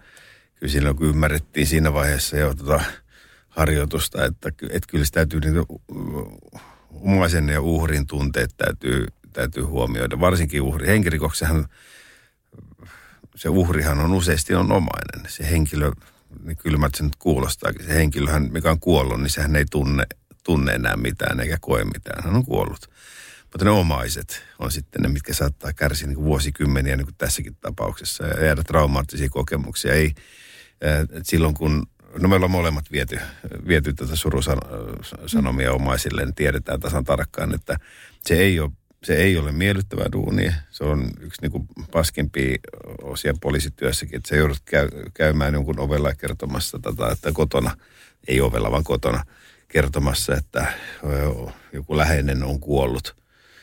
kyllä 0.55 0.73
siinä 0.73 0.95
kun 0.95 1.09
ymmärrettiin 1.09 1.67
siinä 1.67 1.93
vaiheessa 1.93 2.37
jo 2.37 2.55
tota 2.55 2.81
harjoitusta, 3.49 4.25
että, 4.25 4.49
että 4.49 4.89
kyllä 4.89 5.05
se 5.05 5.13
täytyy 5.13 5.41
niin 5.41 5.81
omaisen 6.91 7.49
ja 7.49 7.61
uhrin 7.61 8.07
tunteet 8.07 8.51
täytyy 8.57 9.07
täytyy 9.39 9.63
huomioida. 9.63 10.21
Varsinkin 10.21 10.63
uhri. 10.63 10.87
Henkirikoksehan, 10.87 11.69
se 13.37 13.49
uhrihan 13.49 13.99
on 13.99 14.13
useasti 14.13 14.55
on 14.55 14.73
omainen. 14.73 15.29
Se 15.29 15.51
henkilö, 15.51 15.93
niin 16.43 16.57
kylmät 16.57 16.95
se 16.95 17.05
nyt 17.05 17.17
kuulostaakin. 17.19 17.87
Se 17.87 17.95
henkilöhän, 17.95 18.49
mikä 18.53 18.71
on 18.71 18.81
kuollut, 18.81 19.21
niin 19.21 19.31
sehän 19.31 19.57
ei 19.57 19.65
tunne, 19.71 20.05
tunne 20.45 20.73
enää 20.73 20.97
mitään 20.97 21.41
eikä 21.41 21.59
koe 21.61 21.85
mitään. 21.85 22.25
Hän 22.25 22.37
on 22.37 22.45
kuollut. 22.45 22.91
Mutta 23.43 23.65
ne 23.65 23.71
omaiset 23.71 24.45
on 24.59 24.73
sitten 24.73 25.03
ne, 25.03 25.09
mitkä 25.09 25.35
saattaa 25.35 25.73
kärsiä 25.73 26.07
niin 26.07 26.17
kuin 26.17 26.25
vuosikymmeniä, 26.25 26.97
niin 26.97 27.07
kuin 27.07 27.17
tässäkin 27.19 27.57
tapauksessa, 27.61 28.27
ja 28.27 28.45
jäädä 28.45 28.63
traumaattisia 28.65 29.29
kokemuksia. 29.29 29.95
Ei, 29.95 30.15
silloin 31.23 31.55
kun, 31.55 31.87
no 32.19 32.29
me 32.29 32.35
ollaan 32.35 32.51
molemmat 32.51 32.93
viety, 32.93 33.19
viety 33.69 33.93
tätä 33.93 34.17
surusanomia 34.17 35.73
omaisille, 35.73 36.25
niin 36.25 36.35
tiedetään 36.35 36.81
tasan 36.81 37.05
tarkkaan, 37.05 37.55
että 37.55 37.77
se 38.23 38.35
ei 38.35 38.61
ole 38.61 38.71
se 39.05 39.17
ei 39.17 39.39
ole 39.39 39.53
miellyttävä 39.53 40.05
duuni. 40.13 40.53
Se 40.71 40.85
on 40.85 41.11
yksi 41.21 41.43
niin 41.43 41.53
kuin 41.53 41.69
osia 43.03 43.35
poliisityössäkin, 43.41 44.17
että 44.17 44.29
se 44.29 44.37
joudut 44.37 44.61
käy, 44.65 44.89
käymään 45.15 45.55
jonkun 45.55 45.81
ovella 45.81 46.15
kertomassa 46.15 46.79
tätä, 46.79 47.09
että 47.13 47.33
kotona, 47.33 47.77
ei 48.29 48.41
ovella 48.41 48.71
vaan 48.71 48.85
kotona 48.85 49.25
kertomassa, 49.69 50.35
että 50.35 50.73
joku 51.73 51.97
läheinen 51.97 52.45
on 52.45 52.61
kuollut. 52.61 53.17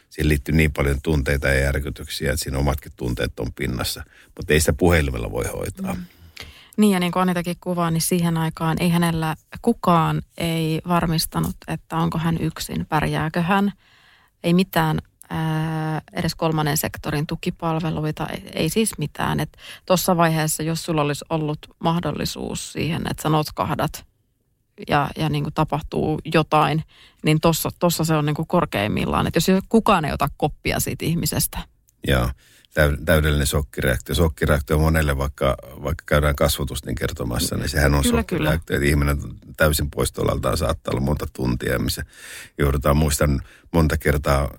Siihen 0.10 0.30
liittyy 0.30 0.56
niin 0.56 0.74
paljon 0.74 1.02
tunteita 1.04 1.48
ja 1.48 1.60
järkytyksiä, 1.60 2.32
että 2.32 2.44
siinä 2.44 2.58
omatkin 2.58 2.92
tunteet 2.96 3.40
on 3.40 3.54
pinnassa. 3.54 4.04
Mutta 4.38 4.54
ei 4.54 4.60
sitä 4.60 4.74
puhelimella 4.74 5.32
voi 5.32 5.46
hoitaa. 5.46 5.94
Mm. 5.94 6.06
Niin 6.78 6.94
ja 6.94 7.00
niin 7.00 7.12
kuin 7.12 7.22
Anitakin 7.22 7.58
kuvaa, 7.62 7.92
niin 7.92 8.02
siihen 8.02 8.38
aikaan 8.38 8.78
ei 8.80 8.90
hänellä 8.90 9.36
kukaan 9.62 10.22
ei 10.38 10.82
varmistanut, 10.88 11.56
että 11.68 11.98
onko 11.98 12.18
hän 12.18 12.38
yksin, 12.42 12.86
pärjääkö 12.86 13.42
hän. 13.42 13.72
Ei 14.44 14.54
mitään 14.54 15.00
edes 16.14 16.36
kolmannen 16.36 16.78
sektorin 16.78 17.28
tukipalveluita, 17.28 18.28
ei, 18.28 18.44
ei 18.54 18.70
siis 18.70 18.98
mitään. 18.98 19.40
Tuossa 19.86 20.18
vaiheessa, 20.18 20.64
jos 20.64 20.86
sulla 20.86 21.02
olisi 21.02 21.26
ollut 21.30 21.60
mahdollisuus 21.80 22.74
siihen, 22.74 23.02
että 23.10 23.24
sä 23.24 23.30
notkahdat 23.30 24.06
ja, 24.90 25.10
ja 25.18 25.30
niin 25.30 25.44
kuin 25.44 25.54
tapahtuu 25.54 26.20
jotain, 26.34 26.84
niin 27.24 27.40
tuossa 27.80 28.04
se 28.04 28.16
on 28.16 28.26
niin 28.26 28.36
kuin 28.36 28.48
korkeimmillaan. 28.48 29.28
Että 29.28 29.38
jos 29.38 29.64
kukaan 29.70 30.06
ei 30.06 30.14
ota 30.14 30.30
koppia 30.38 30.80
siitä 30.80 31.06
ihmisestä. 31.06 31.60
Joo 32.08 32.30
täydellinen 33.06 33.48
sokkireaktio. 33.48 34.16
Sokkireaktio 34.16 34.80
monelle, 34.80 35.18
vaikka, 35.18 35.58
vaikka 35.84 36.04
käydään 36.06 36.36
kasvotusten 36.36 36.88
niin 36.88 36.96
kertomassa, 36.96 37.56
niin 37.56 37.70
sehän 37.70 37.96
on 37.96 38.04
kyllä, 38.04 38.18
sokkireaktio. 38.18 38.66
Kyllä. 38.66 38.78
Että 38.78 38.90
ihminen 38.90 39.18
täysin 39.58 39.90
poistolaltaan 39.92 40.58
saattaa 40.58 40.92
olla 40.92 41.02
monta 41.02 41.26
tuntia, 41.34 41.80
missä 41.80 42.06
joudutaan. 42.58 42.98
Muistan 42.98 43.42
monta 43.72 43.98
kertaa, 43.98 44.58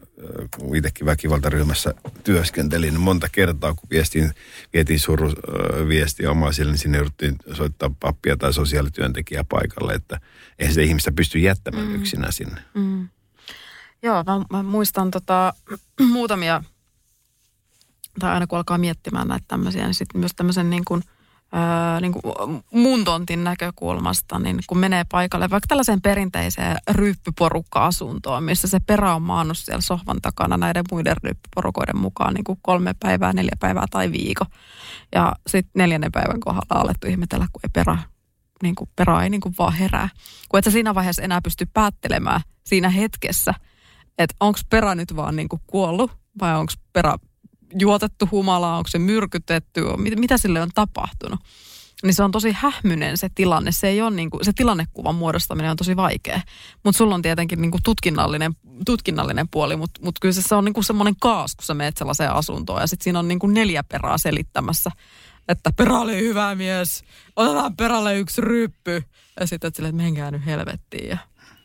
kun 0.57 0.77
itsekin 0.77 1.07
väkivaltaryhmässä 1.07 1.95
työskentelin, 2.25 2.95
niin 2.95 3.01
monta 3.01 3.29
kertaa, 3.33 3.75
kun 3.75 3.91
viestiin, 3.91 4.31
vietiin 4.73 5.01
viestiä 5.89 6.31
omaisille, 6.31 6.73
niin 6.73 6.79
sinne 6.79 6.99
jouduttiin 6.99 7.37
soittaa 7.53 7.91
pappia 8.01 8.37
tai 8.37 8.53
sosiaalityöntekijää 8.53 9.45
paikalle, 9.45 9.95
että 9.95 10.21
eihän 10.59 10.75
sitä 10.75 10.87
ihmistä 10.87 11.13
pysty 11.13 11.39
jättämään 11.39 11.87
mm. 11.87 11.95
yksinä 11.95 12.31
sinne. 12.31 12.61
Mm. 12.75 13.09
Joo, 14.03 14.25
mä, 14.25 14.45
mä 14.51 14.63
muistan 14.63 15.11
tota, 15.11 15.55
muutamia 16.13 16.63
tai 18.19 18.33
aina 18.33 18.47
kun 18.47 18.59
alkaa 18.59 18.79
miettimään 18.79 19.29
näitä 19.29 19.45
tämmöisiä, 19.49 19.85
niin 19.85 19.95
sitten 19.95 20.21
myös 20.21 20.33
tämmöisen 20.37 20.71
niin 20.71 20.85
kuin, 20.85 21.03
ää, 21.53 22.01
niin 22.01 22.13
kuin 22.13 22.63
mun 22.73 23.05
tontin 23.05 23.45
näkökulmasta, 23.45 24.39
niin 24.39 24.59
kun 24.67 24.79
menee 24.79 25.05
paikalle 25.11 25.51
vaikka 25.51 25.67
tällaiseen 25.67 26.03
perinteiseen 26.03 26.77
ryyppyporukka-asuntoon, 26.91 28.45
missä 28.45 28.69
se 28.69 28.81
perä 28.81 29.15
on 29.15 29.23
maannut 29.23 29.59
siellä 29.59 29.81
sohvan 29.81 30.19
takana 30.23 30.57
näiden 30.57 30.85
muiden 30.91 31.17
ryyppyporukoiden 31.25 31.99
mukaan 31.99 32.35
niin 32.35 32.45
kuin 32.45 32.59
kolme 32.63 32.95
päivää, 33.01 33.33
neljä 33.33 33.57
päivää 33.61 33.87
tai 33.91 34.13
viikko. 34.13 34.45
Ja 35.15 35.33
sitten 35.47 35.73
neljännen 35.75 36.13
päivän 36.13 36.41
kohdalla 36.41 36.81
alettu 36.83 37.07
ihmetellä, 37.07 37.47
kun 37.53 37.61
ei 37.65 37.71
perä, 37.73 37.99
niin 38.63 38.75
kuin 38.75 38.91
perä 38.97 39.23
ei 39.23 39.31
niin 39.31 39.41
kuin 39.41 39.55
vaan 39.59 39.73
herää. 39.73 40.09
Kun 40.49 40.59
et 40.59 40.65
sä 40.65 40.71
siinä 40.71 40.95
vaiheessa 40.95 41.23
enää 41.23 41.41
pysty 41.43 41.67
päättelemään 41.75 42.41
siinä 42.65 42.89
hetkessä, 42.89 43.55
että 44.19 44.37
onko 44.41 44.59
perä 44.71 44.95
nyt 44.95 45.17
vaan 45.17 45.37
niin 45.37 45.49
kuin 45.49 45.63
kuollut 45.67 46.11
vai 46.41 46.57
onko 46.57 46.73
perä 46.93 47.17
juotettu 47.79 48.29
humalaa, 48.31 48.77
onko 48.77 48.89
se 48.89 48.99
myrkytetty, 48.99 49.83
mitä, 49.97 50.17
mitä 50.17 50.39
sille 50.39 50.63
on 50.63 50.71
tapahtunut. 50.75 51.41
Niin 52.03 52.15
se 52.15 52.23
on 52.23 52.31
tosi 52.31 52.53
hähmynen 52.53 53.17
se 53.17 53.29
tilanne. 53.35 53.73
Se, 53.73 53.89
ei 53.89 54.03
ole 54.03 54.11
niin 54.11 54.31
kuin, 54.31 54.45
se 54.45 54.53
tilannekuvan 54.53 55.15
muodostaminen 55.15 55.71
on 55.71 55.77
tosi 55.77 55.97
vaikea. 55.97 56.41
Mutta 56.85 56.99
sulla 56.99 57.15
on 57.15 57.23
tietenkin 57.23 57.61
niin 57.61 57.71
kuin 57.71 57.83
tutkinnallinen, 57.83 58.57
tutkinnallinen 58.87 59.49
puoli, 59.49 59.77
mutta 59.77 60.01
mut 60.05 60.19
kyllä 60.21 60.33
se, 60.33 60.55
on 60.55 60.65
niin 60.65 60.75
kuin 60.75 60.85
semmoinen 60.85 61.15
kaas, 61.21 61.55
kun 61.55 61.65
sä 61.65 61.75
meet 61.75 61.97
sellaiseen 61.97 62.33
asuntoon. 62.33 62.81
Ja 62.81 62.87
sitten 62.87 63.05
siinä 63.05 63.19
on 63.19 63.29
niin 63.29 63.39
kuin 63.39 63.55
neljä 63.55 63.83
perää 63.83 64.19
selittämässä, 64.19 64.91
että 65.49 65.73
perä 65.77 65.99
oli 65.99 66.17
hyvä 66.17 66.55
mies, 66.55 67.05
otetaan 67.37 67.77
perälle 67.77 68.19
yksi 68.19 68.41
ryppy. 68.41 69.03
Ja 69.41 69.47
sitten 69.47 69.69
että 69.69 69.93
menkää 69.93 70.31
nyt 70.31 70.47
helvettiin. 70.47 71.09
Ja 71.09 71.19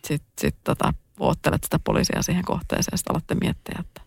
sitten 0.08 0.32
sit, 0.40 0.56
tota, 0.64 0.94
oottelet 1.20 1.64
sitä 1.64 1.80
poliisia 1.84 2.22
siihen 2.22 2.46
kohteeseen 2.46 2.94
ja 2.94 2.98
sitten 2.98 3.14
alatte 3.14 3.36
miettiä, 3.36 3.76
että 3.80 4.02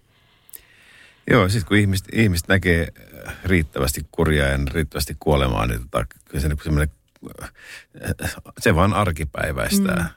Joo, 1.30 1.48
sitten 1.48 1.68
kun 1.68 1.76
ihmiset, 1.76 2.08
ihmiset 2.12 2.48
näkee 2.48 2.88
äh, 3.28 3.34
riittävästi 3.44 4.06
kurjaa 4.12 4.48
ja 4.48 4.58
riittävästi 4.72 5.16
kuolemaa, 5.20 5.66
niin 5.66 5.80
tota, 5.80 6.06
kyllä 6.24 6.40
se, 6.40 6.48
niin 6.48 6.90
se 8.58 8.74
vaan 8.74 8.92
arkipäiväistää. 8.92 9.96
Mm. 9.96 10.08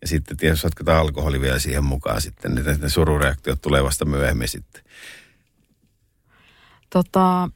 Ja 0.00 0.08
sitten 0.08 0.36
tietysti 0.36 0.66
jatketaan 0.66 1.00
alkoholi 1.00 1.40
vielä 1.40 1.58
siihen 1.58 1.84
mukaan 1.84 2.20
sitten, 2.20 2.54
niin 2.54 2.80
ne 2.80 2.88
surureaktiot 2.88 3.62
tulee 3.62 3.84
vasta 3.84 4.04
myöhemmin 4.04 4.48
sitten. 4.48 4.82
Tota, 6.90 7.50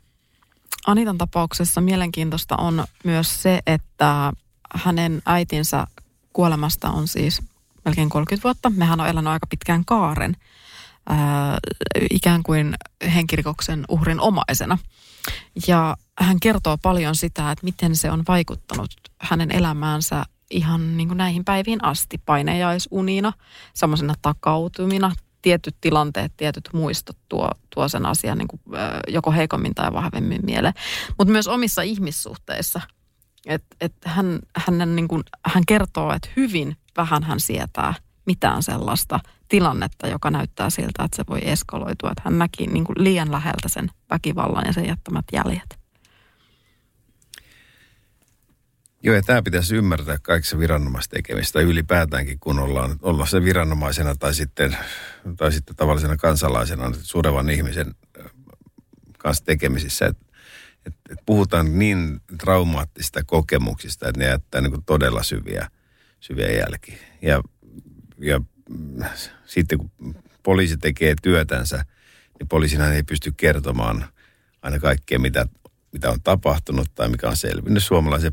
Anitan 0.86 1.18
tapauksessa 1.18 1.80
mielenkiintoista 1.80 2.56
on 2.56 2.84
myös 3.04 3.42
se, 3.42 3.60
että 3.66 4.32
hänen 4.74 5.22
äitinsä 5.26 5.86
kuolemasta 6.32 6.90
on 6.90 7.08
siis 7.08 7.42
melkein 7.84 8.08
30 8.08 8.44
vuotta. 8.44 8.70
Mehän 8.70 9.00
on 9.00 9.08
elänyt 9.08 9.32
aika 9.32 9.46
pitkään 9.46 9.84
kaaren– 9.84 10.36
ää, 11.08 11.58
ikään 12.10 12.42
kuin 12.42 12.74
henkirikoksen 13.14 13.84
uhrin 13.88 14.20
omaisena. 14.20 14.78
Ja 15.66 15.96
hän 16.20 16.40
kertoo 16.40 16.78
paljon 16.78 17.16
sitä, 17.16 17.50
että 17.50 17.64
miten 17.64 17.96
se 17.96 18.10
on 18.10 18.22
vaikuttanut 18.28 18.90
hänen 19.20 19.50
elämäänsä 19.50 20.24
ihan 20.50 20.96
niin 20.96 21.08
kuin 21.08 21.18
näihin 21.18 21.44
päiviin 21.44 21.84
asti 21.84 22.18
painejaisunina, 22.18 23.32
semmoisena 23.74 24.14
takautumina, 24.22 25.12
tietyt 25.42 25.76
tilanteet, 25.80 26.32
tietyt 26.36 26.68
muistot 26.72 27.16
tuo, 27.28 27.50
tuo 27.74 27.88
sen 27.88 28.06
asian 28.06 28.38
niin 28.38 28.48
kuin, 28.48 28.60
joko 29.08 29.32
heikommin 29.32 29.74
tai 29.74 29.92
vahvemmin 29.92 30.40
mieleen. 30.44 30.74
Mutta 31.18 31.32
myös 31.32 31.48
omissa 31.48 31.82
ihmissuhteissa. 31.82 32.80
Et, 33.46 33.64
et 33.80 33.94
hän, 34.04 34.38
hän, 34.56 34.96
niin 34.96 35.08
kuin, 35.08 35.22
hän 35.46 35.62
kertoo, 35.66 36.12
että 36.12 36.28
hyvin 36.36 36.76
vähän 36.96 37.22
hän 37.22 37.40
sietää 37.40 37.94
mitään 38.26 38.62
sellaista 38.62 39.20
tilannetta, 39.50 40.06
joka 40.06 40.30
näyttää 40.30 40.70
siltä, 40.70 41.04
että 41.04 41.16
se 41.16 41.24
voi 41.28 41.40
eskaloitua. 41.42 42.10
Että 42.10 42.22
hän 42.24 42.38
näki 42.38 42.66
niin 42.66 42.84
kuin 42.84 43.04
liian 43.04 43.32
läheltä 43.32 43.68
sen 43.68 43.90
väkivallan 44.10 44.66
ja 44.66 44.72
sen 44.72 44.86
jättämät 44.86 45.24
jäljet. 45.32 45.80
Joo, 49.02 49.14
ja 49.14 49.22
tämä 49.22 49.42
pitäisi 49.42 49.76
ymmärtää 49.76 50.18
kaikissa 50.22 50.58
viranomaistekemistä 50.58 51.60
ylipäätäänkin, 51.60 52.40
kun 52.40 52.58
ollaan, 52.58 52.96
ollaan 53.02 53.28
se 53.28 53.44
viranomaisena 53.44 54.14
tai 54.14 54.34
sitten, 54.34 54.76
tai 55.36 55.52
sitten 55.52 55.76
tavallisena 55.76 56.16
kansalaisena 56.16 56.92
surevan 57.02 57.50
ihmisen 57.50 57.94
kanssa 59.18 59.44
tekemisissä. 59.44 60.06
Et, 60.06 60.16
et, 60.86 60.94
et 61.10 61.18
puhutaan 61.26 61.78
niin 61.78 62.20
traumaattista 62.40 63.24
kokemuksista, 63.24 64.08
että 64.08 64.18
ne 64.18 64.26
jättää 64.26 64.60
niin 64.60 64.84
todella 64.86 65.22
syviä, 65.22 65.68
syviä 66.20 66.50
jälkiä. 66.50 66.98
Ja, 67.22 67.42
ja 68.18 68.40
sitten 69.46 69.78
kun 69.78 69.90
poliisi 70.42 70.76
tekee 70.76 71.14
työtänsä, 71.22 71.84
niin 72.38 72.48
poliisina 72.48 72.92
ei 72.92 73.02
pysty 73.02 73.32
kertomaan 73.36 74.04
aina 74.62 74.78
kaikkea, 74.78 75.18
mitä, 75.18 75.46
mitä 75.92 76.10
on 76.10 76.22
tapahtunut 76.22 76.94
tai 76.94 77.08
mikä 77.08 77.28
on 77.28 77.36
selvinnyt. 77.36 77.84
Suomalaisen 77.84 78.32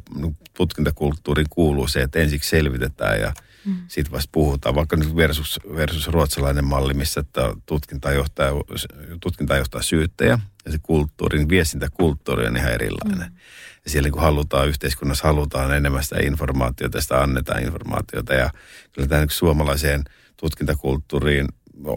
tutkintakulttuuriin 0.53 1.47
kuuluu 1.49 1.87
se, 1.87 2.01
että 2.01 2.19
ensiksi 2.19 2.49
selvitetään 2.49 3.19
ja 3.19 3.33
mm. 3.65 3.75
sitten 3.87 4.11
vasta 4.11 4.29
puhutaan. 4.31 4.75
Vaikka 4.75 4.95
nyt 4.95 5.15
versus, 5.15 5.59
versus 5.75 6.07
ruotsalainen 6.07 6.65
malli, 6.65 6.93
missä 6.93 7.23
tutkinta 7.65 9.55
johtaa, 9.57 9.81
syyttäjä 9.81 10.39
ja 10.65 10.71
se 10.71 10.77
kulttuuri, 10.83 11.37
niin 11.37 11.49
viestintäkulttuuri 11.49 12.47
on 12.47 12.57
ihan 12.57 12.71
erilainen. 12.71 13.29
Mm. 13.29 13.37
Ja 13.83 13.91
siellä 13.91 14.09
kun 14.09 14.21
halutaan, 14.21 14.67
yhteiskunnassa 14.67 15.27
halutaan 15.27 15.75
enemmän 15.75 16.03
sitä 16.03 16.17
informaatiota, 16.23 17.01
sitä 17.01 17.21
annetaan 17.21 17.63
informaatiota. 17.63 18.33
Ja 18.33 18.49
kyllä 18.93 19.07
tämä 19.07 19.25
suomalaiseen– 19.29 20.03
tutkintakulttuuriin 20.37 21.47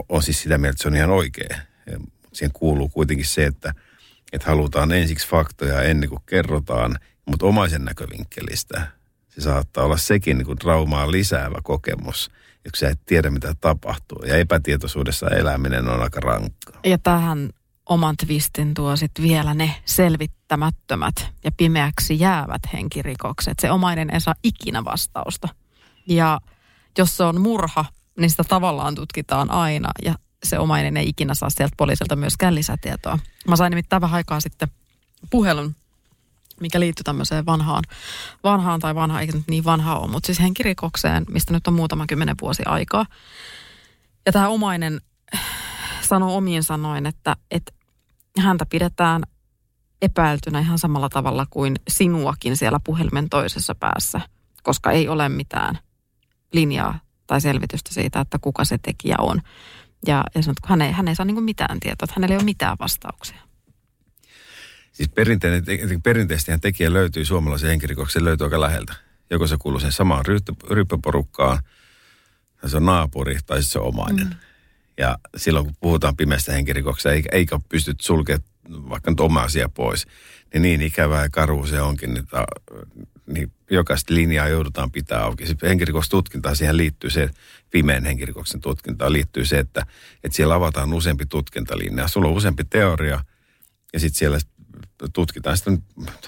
on 0.09 0.23
siis 0.23 0.41
sitä 0.41 0.57
mieltä, 0.57 0.73
että 0.73 0.81
se 0.81 0.87
on 0.87 0.95
ihan 0.95 1.09
oikein. 1.09 1.57
Ja 1.91 1.99
siihen 2.33 2.51
kuuluu 2.53 2.89
kuitenkin 2.89 3.25
se, 3.25 3.45
että, 3.45 3.73
että 4.33 4.47
halutaan 4.47 4.91
ensiksi 4.91 5.27
faktoja 5.27 5.81
ennen 5.81 6.09
kuin 6.09 6.21
kerrotaan, 6.25 6.95
mutta 7.25 7.45
omaisen 7.45 7.85
näkövinkkelistä 7.85 8.87
se 9.29 9.41
saattaa 9.41 9.85
olla 9.85 9.97
sekin 9.97 10.37
niin 10.37 10.45
kuin 10.45 10.57
lisäävä 11.07 11.57
kokemus, 11.63 12.31
jos 12.65 12.79
sä 12.79 12.89
et 12.89 12.99
tiedä 13.05 13.29
mitä 13.29 13.55
tapahtuu. 13.61 14.23
Ja 14.25 14.37
epätietoisuudessa 14.37 15.27
eläminen 15.27 15.87
on 15.87 16.01
aika 16.01 16.19
rankkaa. 16.19 16.79
Ja 16.83 16.97
tähän 16.97 17.49
oman 17.85 18.17
twistin 18.17 18.73
tuo 18.73 18.95
sitten 18.95 19.23
vielä 19.23 19.53
ne 19.53 19.75
selvittämättömät 19.85 21.15
ja 21.43 21.51
pimeäksi 21.57 22.19
jäävät 22.19 22.61
henkirikokset. 22.73 23.59
Se 23.59 23.71
omainen 23.71 24.13
ei 24.13 24.21
saa 24.21 24.35
ikinä 24.43 24.83
vastausta. 24.83 25.47
Ja 26.07 26.39
jos 26.97 27.17
se 27.17 27.23
on 27.23 27.41
murha, 27.41 27.85
niin 28.17 28.29
sitä 28.29 28.43
tavallaan 28.43 28.95
tutkitaan 28.95 29.51
aina 29.51 29.89
ja 30.03 30.15
se 30.43 30.59
omainen 30.59 30.97
ei 30.97 31.09
ikinä 31.09 31.33
saa 31.33 31.49
sieltä 31.49 31.75
poliisilta 31.77 32.15
myöskään 32.15 32.55
lisätietoa. 32.55 33.19
Mä 33.47 33.55
sain 33.55 33.71
nimittäin 33.71 34.01
vähän 34.01 34.15
aikaa 34.15 34.39
sitten 34.39 34.67
puhelun, 35.29 35.75
mikä 36.61 36.79
liittyy 36.79 37.03
tämmöiseen 37.03 37.45
vanhaan, 37.45 37.83
vanhaan 38.43 38.79
tai 38.79 38.95
vanha, 38.95 39.21
eikä 39.21 39.33
nyt 39.33 39.47
niin 39.47 39.63
vanha 39.63 39.99
ole, 39.99 40.11
mutta 40.11 40.27
siis 40.27 40.39
henkirikokseen, 40.39 41.25
mistä 41.29 41.53
nyt 41.53 41.67
on 41.67 41.73
muutama 41.73 42.05
kymmenen 42.07 42.35
vuosi 42.41 42.63
aikaa. 42.65 43.05
Ja 44.25 44.31
tämä 44.31 44.47
omainen 44.47 45.01
sanoi 46.01 46.33
omiin 46.33 46.63
sanoin, 46.63 47.05
että, 47.05 47.35
että 47.51 47.71
häntä 48.39 48.65
pidetään 48.65 49.23
epäiltynä 50.01 50.59
ihan 50.59 50.79
samalla 50.79 51.09
tavalla 51.09 51.45
kuin 51.49 51.75
sinuakin 51.87 52.57
siellä 52.57 52.79
puhelimen 52.83 53.29
toisessa 53.29 53.75
päässä, 53.75 54.21
koska 54.63 54.91
ei 54.91 55.07
ole 55.07 55.29
mitään 55.29 55.79
linjaa 56.53 56.99
tai 57.31 57.41
selvitystä 57.41 57.93
siitä, 57.93 58.19
että 58.19 58.39
kuka 58.41 58.65
se 58.65 58.77
tekijä 58.77 59.15
on. 59.19 59.41
Ja, 60.07 60.23
ja 60.35 60.43
sanot, 60.43 60.57
hän 60.65 60.81
ei, 60.81 60.91
hän 60.91 61.07
ei 61.07 61.15
saa 61.15 61.25
niin 61.25 61.43
mitään 61.43 61.79
tietoa, 61.79 62.05
että 62.05 62.13
hänellä 62.15 62.33
ei 62.33 62.37
ole 62.37 62.43
mitään 62.43 62.77
vastauksia. 62.79 63.37
Siis 64.91 65.09
perinteinen, 65.09 65.63
perinteisesti 66.03 66.51
tekijä 66.61 66.93
löytyy 66.93 67.25
suomalaisen 67.25 67.69
henkirikoksen, 67.69 68.25
löytyy 68.25 68.45
aika 68.45 68.61
läheltä. 68.61 68.93
Joko 69.29 69.47
se 69.47 69.57
kuuluu 69.57 69.79
sen 69.79 69.91
samaan 69.91 70.25
ryppöporukkaan, 70.69 71.59
tai 72.61 72.69
se 72.69 72.77
on 72.77 72.85
naapuri, 72.85 73.37
tai 73.45 73.63
se 73.63 73.79
on 73.79 73.87
omainen. 73.87 74.27
Mm. 74.27 74.35
Ja 74.97 75.17
silloin 75.37 75.65
kun 75.65 75.75
puhutaan 75.79 76.17
pimeästä 76.17 76.53
henkirikoksesta, 76.53 77.11
eikä, 77.11 77.29
eikä 77.31 77.59
pysty 77.69 77.95
sulkemaan 78.01 78.43
vaikka 78.69 79.11
nyt 79.11 79.19
oma 79.19 79.41
asia 79.41 79.69
pois, 79.69 80.07
niin 80.53 80.61
niin 80.61 80.81
ikävää 80.81 81.23
ja 81.23 81.29
karu 81.29 81.67
se 81.67 81.81
onkin, 81.81 82.27
ta, 82.29 82.45
niin 83.25 83.51
jokaista 83.71 84.13
linjaa 84.13 84.47
joudutaan 84.47 84.91
pitää 84.91 85.23
auki. 85.23 85.45
Sitten 85.45 85.69
henkirikostutkintaan 85.69 86.55
siihen 86.55 86.77
liittyy 86.77 87.09
se, 87.09 87.29
pimeän 87.69 88.05
henkirikoksen 88.05 88.61
tutkintaan 88.61 89.13
liittyy 89.13 89.45
se, 89.45 89.59
että, 89.59 89.85
että 90.23 90.35
siellä 90.35 90.55
avataan 90.55 90.93
useampi 90.93 91.25
tutkintalinja. 91.25 92.07
Sulla 92.07 92.27
on 92.27 92.33
useampi 92.33 92.63
teoria 92.63 93.19
ja 93.93 93.99
sitten 93.99 94.17
siellä 94.17 94.39
tutkitaan 95.13 95.57
sitten 95.57 95.83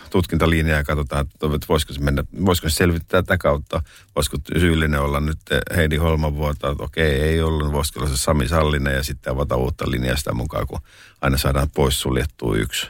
tutkintalinjaa 0.09 0.77
ja 0.77 0.83
katsotaan, 0.83 1.25
että 1.55 1.67
voisiko 1.69 1.93
se, 1.93 1.99
mennä, 1.99 2.23
voisiko 2.45 2.69
se 2.69 2.75
selvittää 2.75 3.21
tätä 3.21 3.37
kautta, 3.37 3.83
voisiko 4.15 4.37
syyllinen 4.59 4.99
olla 4.99 5.19
nyt 5.19 5.39
Heidi 5.75 5.97
Holmavuota, 5.97 6.71
että 6.71 6.83
okei, 6.83 7.21
ei 7.21 7.41
ollut, 7.41 7.71
voisiko 7.71 7.99
olla 7.99 8.09
se 8.09 8.17
Sami 8.17 8.47
Sallinen 8.47 8.95
ja 8.95 9.03
sitten 9.03 9.33
avata 9.33 9.55
uutta 9.55 9.91
linjaa 9.91 10.17
sitä 10.17 10.33
mukaan, 10.33 10.67
kun 10.67 10.79
aina 11.21 11.37
saadaan 11.37 11.69
pois 11.75 12.01
suljettua 12.01 12.55
yksi. 12.55 12.87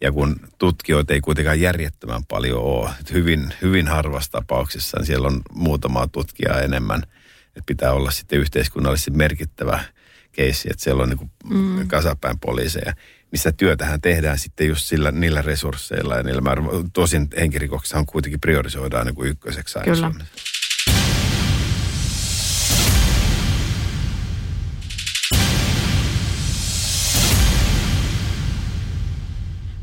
Ja 0.00 0.12
kun 0.12 0.40
tutkijoita 0.58 1.14
ei 1.14 1.20
kuitenkaan 1.20 1.60
järjettömän 1.60 2.24
paljon 2.24 2.62
ole, 2.62 2.90
että 3.00 3.14
hyvin, 3.14 3.54
hyvin 3.62 3.88
harvassa 3.88 4.30
tapauksessa 4.30 4.98
niin 4.98 5.06
siellä 5.06 5.28
on 5.28 5.40
muutamaa 5.52 6.08
tutkijaa 6.08 6.60
enemmän, 6.60 7.02
että 7.46 7.62
pitää 7.66 7.92
olla 7.92 8.10
sitten 8.10 8.38
yhteiskunnallisesti 8.38 9.10
merkittävä 9.10 9.84
keissi, 10.32 10.68
että 10.70 10.84
siellä 10.84 11.02
on 11.02 11.08
niin 11.08 11.18
kuin 11.18 11.30
mm. 11.50 11.88
kasapäin 11.88 12.38
poliiseja 12.38 12.94
missä 13.32 13.52
työtähän 13.52 14.00
tehdään 14.00 14.38
sitten 14.38 14.68
just 14.68 14.86
sillä, 14.86 15.10
niillä 15.10 15.42
resursseilla 15.42 16.16
ja 16.16 16.22
niillä 16.22 16.40
määrä. 16.40 16.62
Tosin 16.92 17.28
henkirikoksissa 17.36 17.98
on 17.98 18.06
kuitenkin 18.06 18.40
priorisoidaan 18.40 19.06
niin 19.06 19.14
kuin 19.14 19.30
ykköseksi 19.30 19.78
aina 19.78 19.94
Kyllä. 19.94 20.10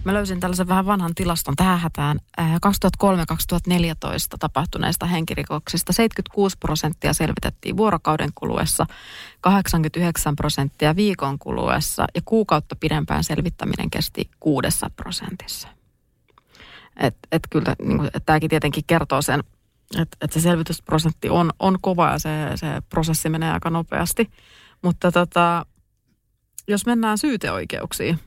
Mä 0.06 0.14
löysin 0.14 0.40
tällaisen 0.40 0.68
vähän 0.68 0.86
vanhan 0.86 1.16
tilaston 1.16 1.56
tähän 1.56 1.80
hätään. 1.80 2.20
2003-2014 2.42 2.42
tapahtuneista 4.40 5.06
henkirikoksista 5.06 5.94
76 5.94 6.58
prosenttia 6.60 7.14
selvitettiin 7.14 7.78
vuorokauden 7.78 8.30
kuluessa, 8.36 8.86
89 9.42 10.36
prosenttia 10.36 10.96
viikon 10.96 11.40
kuluessa 11.40 12.06
ja 12.16 12.22
kuukautta 12.26 12.76
pidempään 12.76 13.24
selvittäminen 13.24 13.90
kesti 13.90 14.30
kuudessa 14.40 14.90
prosentissa. 14.96 15.68
Et, 16.98 17.18
et 17.32 17.44
kyllä, 17.50 17.76
niin 17.82 18.10
tämäkin 18.26 18.50
tietenkin 18.50 18.84
kertoo 18.88 19.22
sen, 19.22 19.44
että 20.02 20.18
et 20.22 20.32
se 20.34 20.40
selvitysprosentti 20.40 21.30
on, 21.30 21.52
on 21.60 21.78
kova 21.82 22.12
ja 22.12 22.20
se, 22.20 22.30
se 22.56 22.68
prosessi 22.90 23.30
menee 23.30 23.52
aika 23.52 23.70
nopeasti. 23.70 24.32
Mutta 24.82 25.12
tota, 25.12 25.66
jos 26.68 26.86
mennään 26.86 27.18
syyteoikeuksiin, 27.18 28.20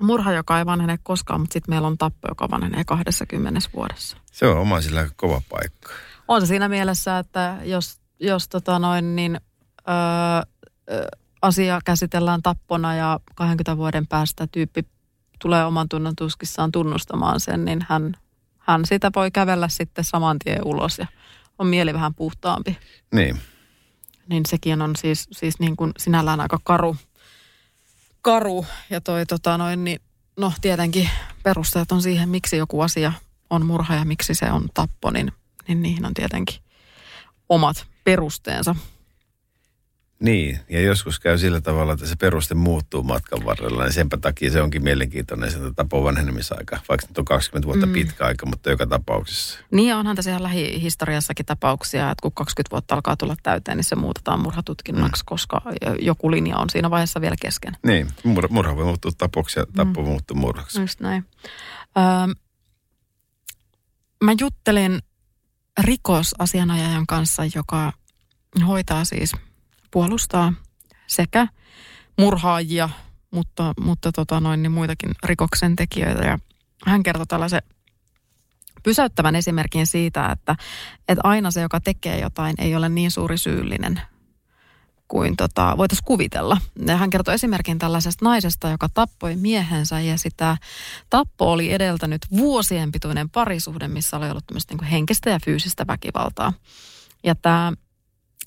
murha, 0.00 0.32
joka 0.32 0.58
ei 0.58 0.66
vanhene 0.66 0.98
koskaan, 1.02 1.40
mutta 1.40 1.52
sitten 1.52 1.72
meillä 1.72 1.88
on 1.88 1.98
tappo, 1.98 2.28
joka 2.28 2.50
vanhenee 2.50 2.84
20 2.84 3.60
vuodessa. 3.74 4.16
Se 4.32 4.46
on 4.46 4.58
oma 4.58 4.80
sillä 4.80 5.08
kova 5.16 5.42
paikka. 5.48 5.90
On 6.28 6.40
se 6.40 6.46
siinä 6.46 6.68
mielessä, 6.68 7.18
että 7.18 7.56
jos, 7.64 8.00
jos 8.20 8.48
tota 8.48 8.78
noin, 8.78 9.16
niin, 9.16 9.40
öö, 9.88 11.06
asia 11.42 11.80
käsitellään 11.84 12.42
tappona 12.42 12.94
ja 12.94 13.20
20 13.34 13.76
vuoden 13.76 14.06
päästä 14.06 14.46
tyyppi 14.52 14.86
tulee 15.38 15.64
oman 15.64 15.88
tunnon 15.88 16.16
tuskissaan 16.16 16.72
tunnustamaan 16.72 17.40
sen, 17.40 17.64
niin 17.64 17.86
hän, 17.88 18.16
hän 18.58 18.84
sitä 18.84 19.10
voi 19.16 19.30
kävellä 19.30 19.68
sitten 19.68 20.04
saman 20.04 20.38
tien 20.38 20.64
ulos 20.64 20.98
ja 20.98 21.06
on 21.58 21.66
mieli 21.66 21.94
vähän 21.94 22.14
puhtaampi. 22.14 22.78
Niin. 23.14 23.40
Niin 24.28 24.46
sekin 24.46 24.82
on 24.82 24.96
siis, 24.96 25.28
siis 25.32 25.58
niin 25.58 25.76
kuin 25.76 25.92
sinällään 25.98 26.40
aika 26.40 26.58
karu, 26.64 26.96
karu 28.26 28.66
ja 28.90 29.00
toi 29.00 29.26
tota 29.26 29.58
noin, 29.58 29.84
niin 29.84 30.00
no 30.36 30.52
tietenkin 30.60 31.10
perusteet 31.42 31.92
on 31.92 32.02
siihen, 32.02 32.28
miksi 32.28 32.56
joku 32.56 32.80
asia 32.80 33.12
on 33.50 33.66
murha 33.66 33.94
ja 33.94 34.04
miksi 34.04 34.34
se 34.34 34.52
on 34.52 34.68
tappo, 34.74 35.10
niin, 35.10 35.32
niin 35.68 35.82
niihin 35.82 36.06
on 36.06 36.14
tietenkin 36.14 36.60
omat 37.48 37.86
perusteensa. 38.04 38.74
Niin, 40.20 40.60
ja 40.68 40.80
joskus 40.80 41.20
käy 41.20 41.38
sillä 41.38 41.60
tavalla, 41.60 41.92
että 41.92 42.06
se 42.06 42.16
peruste 42.16 42.54
muuttuu 42.54 43.02
matkan 43.02 43.44
varrella, 43.44 43.82
niin 43.82 43.92
senpä 43.92 44.16
takia 44.16 44.50
se 44.50 44.62
onkin 44.62 44.82
mielenkiintoinen 44.82 45.50
se 45.50 45.58
tapon 45.76 46.04
vanhenemisaika, 46.04 46.78
vaikka 46.88 47.06
nyt 47.06 47.18
on 47.18 47.24
20 47.24 47.66
vuotta 47.66 47.86
mm. 47.86 47.92
pitkä 47.92 48.24
aika, 48.26 48.46
mutta 48.46 48.70
joka 48.70 48.86
tapauksessa. 48.86 49.58
Niin, 49.70 49.94
onhan 49.94 50.16
tässä 50.16 50.30
ihan 50.30 50.42
lähihistoriassakin 50.42 51.46
tapauksia, 51.46 52.10
että 52.10 52.22
kun 52.22 52.32
20 52.32 52.70
vuotta 52.70 52.94
alkaa 52.94 53.16
tulla 53.16 53.36
täyteen, 53.42 53.76
niin 53.76 53.84
se 53.84 53.96
muutetaan 53.96 54.40
murhatutkinnaksi, 54.40 55.22
mm. 55.22 55.26
koska 55.26 55.62
joku 56.00 56.30
linja 56.30 56.56
on 56.56 56.70
siinä 56.70 56.90
vaiheessa 56.90 57.20
vielä 57.20 57.36
kesken. 57.40 57.76
Niin, 57.86 58.08
murha, 58.24 58.48
murha 58.50 58.76
voi 58.76 58.84
muuttua 58.84 59.12
tapoksi 59.18 59.60
ja 59.60 59.66
tappo 59.74 60.02
mm. 60.02 60.08
muuttuu 60.08 60.36
murhaksi. 60.36 60.80
Just 60.80 61.00
näin. 61.00 61.24
Öö, 61.96 62.34
mä 64.24 64.32
juttelin 64.40 64.98
rikosasianajajan 65.80 67.06
kanssa, 67.06 67.42
joka 67.54 67.92
hoitaa 68.66 69.04
siis– 69.04 69.32
puolustaa 69.96 70.52
sekä 71.06 71.46
murhaajia, 72.18 72.88
mutta, 73.30 73.74
mutta 73.80 74.12
tota 74.12 74.40
noin, 74.40 74.62
niin 74.62 74.72
muitakin 74.72 75.10
rikoksen 75.24 75.76
tekijöitä. 75.76 76.24
Ja 76.24 76.38
hän 76.86 77.02
kertoi 77.02 77.26
tällaisen 77.26 77.62
pysäyttävän 78.82 79.36
esimerkin 79.36 79.86
siitä, 79.86 80.26
että, 80.32 80.56
että 81.08 81.20
aina 81.24 81.50
se, 81.50 81.60
joka 81.60 81.80
tekee 81.80 82.20
jotain, 82.20 82.54
ei 82.58 82.76
ole 82.76 82.88
niin 82.88 83.10
suuri 83.10 83.38
syyllinen 83.38 84.00
kuin 85.08 85.36
tota, 85.36 85.74
voitaisiin 85.76 86.06
kuvitella. 86.06 86.60
Ja 86.86 86.96
hän 86.96 87.10
kertoi 87.10 87.34
esimerkin 87.34 87.78
tällaisesta 87.78 88.24
naisesta, 88.24 88.70
joka 88.70 88.88
tappoi 88.94 89.36
miehensä 89.36 90.00
ja 90.00 90.18
sitä 90.18 90.56
tappo 91.10 91.52
oli 91.52 91.72
edeltänyt 91.72 92.26
vuosien 92.36 92.92
pituinen 92.92 93.30
parisuhde, 93.30 93.88
missä 93.88 94.16
oli 94.16 94.30
ollut 94.30 94.44
niin 94.70 94.90
henkistä 94.90 95.30
ja 95.30 95.38
fyysistä 95.44 95.86
väkivaltaa. 95.86 96.52
Ja 97.24 97.34
tämä 97.34 97.72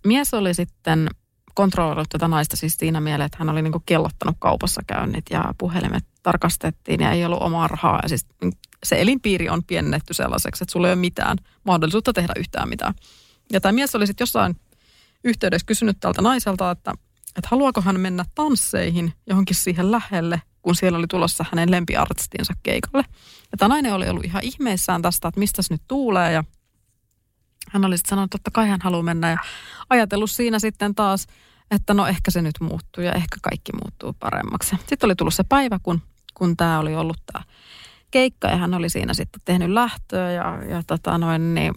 mies 0.06 0.34
oli 0.34 0.54
sitten 0.54 1.10
kontrolloinut 1.60 2.10
tätä 2.10 2.28
naista 2.28 2.58
siis 2.58 2.76
siinä 2.78 3.02
mielessä, 3.02 3.26
että 3.26 3.38
hän 3.40 3.50
oli 3.50 3.62
niin 3.62 3.74
kellottanut 3.86 4.36
kaupassa 4.40 4.82
käynnit 4.88 5.26
ja 5.30 5.54
puhelimet 5.58 6.04
tarkastettiin 6.24 7.02
ja 7.02 7.12
ei 7.12 7.26
ollut 7.26 7.42
omaa 7.42 7.68
rahaa. 7.68 8.00
Ja 8.04 8.10
siis 8.10 8.26
se 8.84 9.02
elinpiiri 9.02 9.50
on 9.50 9.64
piennetty 9.64 10.14
sellaiseksi, 10.14 10.64
että 10.64 10.72
sulla 10.72 10.88
ei 10.88 10.94
ole 10.94 11.00
mitään 11.00 11.38
mahdollisuutta 11.64 12.14
tehdä 12.14 12.34
yhtään 12.38 12.70
mitään. 12.70 12.94
Ja 13.54 13.62
tämä 13.62 13.72
mies 13.72 13.96
oli 13.96 14.08
sitten 14.08 14.22
jossain 14.22 14.56
yhteydessä 15.24 15.66
kysynyt 15.66 15.98
tältä 16.00 16.22
naiselta, 16.22 16.72
että, 16.72 16.92
että 17.28 17.48
haluaako 17.52 17.82
hän 17.82 18.00
mennä 18.00 18.26
tansseihin 18.36 19.14
johonkin 19.28 19.56
siihen 19.56 19.92
lähelle, 19.92 20.42
kun 20.62 20.76
siellä 20.76 20.98
oli 20.98 21.08
tulossa 21.08 21.46
hänen 21.52 21.72
lempiartistinsa 21.72 22.54
keikalle. 22.64 23.06
Ja 23.52 23.58
tämä 23.58 23.70
nainen 23.70 23.94
oli 23.94 24.10
ollut 24.10 24.26
ihan 24.26 24.44
ihmeissään 24.44 25.02
tästä, 25.02 25.28
että 25.28 25.40
mistä 25.40 25.62
nyt 25.70 25.82
tuulee 25.88 26.32
ja 26.32 26.44
hän 27.70 27.86
oli 27.86 27.98
sitten 27.98 28.10
sanonut, 28.10 28.28
että 28.28 28.38
totta 28.38 28.52
kai 28.52 28.68
hän 28.70 28.82
haluaa 28.84 29.04
mennä 29.04 29.30
ja 29.30 29.38
ajatellut 29.90 30.32
siinä 30.32 30.60
sitten 30.60 30.96
taas, 30.96 31.28
että 31.72 31.94
no 31.94 32.08
ehkä 32.08 32.32
se 32.32 32.42
nyt 32.42 32.56
muuttuu 32.60 33.04
ja 33.04 33.14
ehkä 33.14 33.38
kaikki 33.42 33.72
muuttuu 33.74 34.14
paremmaksi. 34.20 34.76
Sitten 34.76 35.08
oli 35.08 35.16
tullut 35.16 35.34
se 35.34 35.44
päivä, 35.44 35.80
kun, 35.84 36.02
kun 36.34 36.58
tämä 36.58 36.80
oli 36.80 36.96
ollut 36.96 37.18
tämä 37.34 37.44
keikka 38.12 38.48
ja 38.48 38.58
hän 38.58 38.74
oli 38.74 38.90
siinä 38.90 39.14
sitten 39.14 39.42
tehnyt 39.46 39.70
lähtöä 39.70 40.32
ja, 40.32 40.64
ja 40.70 40.84
tota 40.88 41.18
noin, 41.18 41.56
niin, 41.56 41.76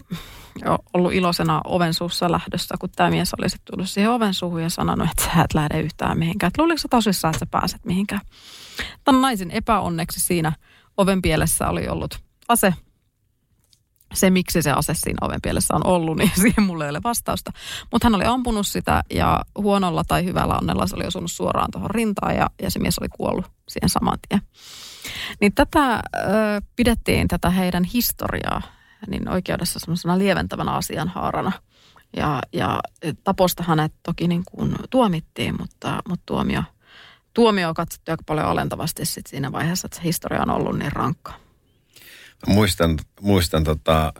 ollut 0.93 1.13
iloisena 1.13 1.61
oven 1.65 1.93
suussa 1.93 2.31
lähdössä, 2.31 2.75
kun 2.79 2.89
tämä 2.95 3.09
mies 3.09 3.33
oli 3.39 3.49
sitten 3.49 3.73
tullut 3.73 3.89
siihen 3.89 4.11
oven 4.11 4.33
suuhun 4.33 4.63
ja 4.63 4.69
sanonut, 4.69 5.09
että 5.11 5.23
sä 5.23 5.41
et 5.41 5.53
lähde 5.53 5.79
yhtään 5.79 6.17
mihinkään. 6.17 6.47
Että 6.47 6.61
luuliko 6.61 6.77
sä 6.77 6.87
tosissaan, 6.91 7.29
että 7.29 7.39
sä 7.39 7.45
pääset 7.51 7.85
mihinkään? 7.85 8.21
Tämän 9.03 9.21
naisen 9.21 9.51
epäonneksi 9.51 10.19
siinä 10.19 10.51
oven 10.97 11.21
pielessä 11.21 11.69
oli 11.69 11.87
ollut 11.87 12.19
ase 12.47 12.73
se, 14.13 14.29
miksi 14.29 14.61
se 14.61 14.71
ase 14.71 14.93
siinä 14.93 15.17
oven 15.27 15.41
pielessä 15.41 15.73
on 15.75 15.87
ollut, 15.87 16.17
niin 16.17 16.31
siihen 16.41 16.63
mulle 16.63 16.85
ei 16.85 16.89
ole 16.89 17.01
vastausta. 17.03 17.51
Mutta 17.91 18.05
hän 18.05 18.15
oli 18.15 18.25
ampunut 18.25 18.67
sitä 18.67 19.03
ja 19.13 19.41
huonolla 19.57 20.03
tai 20.07 20.25
hyvällä 20.25 20.57
onnella 20.61 20.87
se 20.87 20.95
oli 20.95 21.07
osunut 21.07 21.31
suoraan 21.31 21.71
tuohon 21.71 21.89
rintaan 21.89 22.35
ja, 22.35 22.49
ja 22.61 22.71
se 22.71 22.79
mies 22.79 22.99
oli 22.99 23.09
kuollut 23.09 23.45
siihen 23.67 23.89
saman 23.89 24.17
tien. 24.29 24.41
Niin 25.41 25.53
tätä 25.53 25.95
ö, 25.95 25.99
pidettiin 26.75 27.27
tätä 27.27 27.49
heidän 27.49 27.83
historiaa 27.83 28.61
niin 29.07 29.29
oikeudessa 29.29 29.79
semmoisena 29.79 30.17
lieventävänä 30.17 30.71
asianhaarana. 30.71 31.51
Ja, 32.17 32.41
ja 32.53 32.79
taposta 33.23 33.63
hänet 33.63 33.93
toki 34.03 34.27
niin 34.27 34.43
kuin 34.51 34.75
tuomittiin, 34.89 35.55
mutta, 35.59 35.99
mutta 36.09 36.23
tuomio, 36.25 36.63
tuomio 37.33 37.73
katsottiin 37.73 38.13
aika 38.13 38.23
paljon 38.27 38.47
alentavasti 38.47 39.05
sit 39.05 39.27
siinä 39.27 39.51
vaiheessa, 39.51 39.85
että 39.85 39.97
se 39.97 40.03
historia 40.03 40.41
on 40.41 40.49
ollut 40.49 40.79
niin 40.79 40.91
rankka. 40.91 41.42
Muistan, 42.47 42.97
muistan 43.21 43.63
tota, 43.63 44.13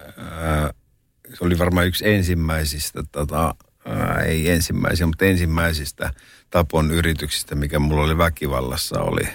se 1.29 1.45
oli 1.45 1.59
varmaan 1.59 1.87
yksi 1.87 2.09
ensimmäisistä, 2.09 3.03
tota, 3.11 3.55
ää, 3.85 4.21
ei 4.21 4.49
ensimmäisiä, 4.49 5.05
mutta 5.05 5.25
ensimmäisistä 5.25 6.13
tapon 6.49 6.91
yrityksistä, 6.91 7.55
mikä 7.55 7.79
mulla 7.79 8.03
oli 8.03 8.17
väkivallassa, 8.17 9.01
oli 9.01 9.27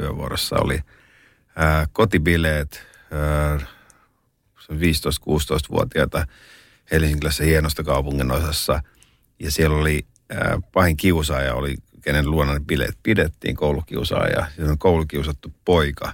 yövuorossa, 0.00 0.56
oli 0.56 0.80
ää, 1.56 1.86
kotibileet, 1.92 2.86
ää, 3.10 3.58
15-16-vuotiaita 4.72 6.26
Helsingilässä 6.90 7.44
hienosta 7.44 7.84
kaupungin 7.84 8.30
osassa. 8.30 8.82
Ja 9.38 9.50
siellä 9.50 9.76
oli 9.76 10.06
ää, 10.30 10.58
pahin 10.72 10.96
kiusaaja, 10.96 11.54
oli 11.54 11.74
kenen 12.00 12.30
luona 12.30 12.60
bileet 12.60 12.98
pidettiin, 13.02 13.56
koulukiusaaja. 13.56 14.46
Ja 14.58 14.76
koulukiusattu 14.78 15.52
poika 15.64 16.12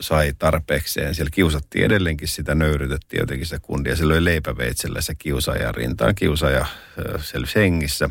sai 0.00 0.32
tarpeekseen. 0.38 1.14
Siellä 1.14 1.30
kiusattiin 1.30 1.84
edelleenkin 1.84 2.28
sitä, 2.28 2.54
nöyrytettiin 2.54 3.20
jotenkin 3.20 3.46
sitä 3.46 3.60
kundia. 3.62 3.96
Se 3.96 4.08
löi 4.08 4.24
leipäveitsellä 4.24 5.00
se 5.00 5.14
kiusaaja 5.14 5.72
rintaan. 5.72 6.14
Kiusaaja 6.14 6.66
selvisi 7.22 7.54
hengissä 7.54 8.10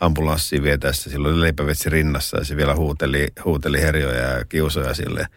ambulanssiin 0.00 0.62
vietäessä. 0.62 1.10
Silloin 1.10 1.34
oli 1.34 1.40
leipävetsi 1.40 1.90
rinnassa 1.90 2.38
ja 2.38 2.44
se 2.44 2.56
vielä 2.56 2.74
huuteli, 2.74 3.28
huuteli 3.44 3.80
herjoja 3.80 4.22
ja 4.22 4.44
kiusoja 4.44 4.94
sille– 4.94 5.26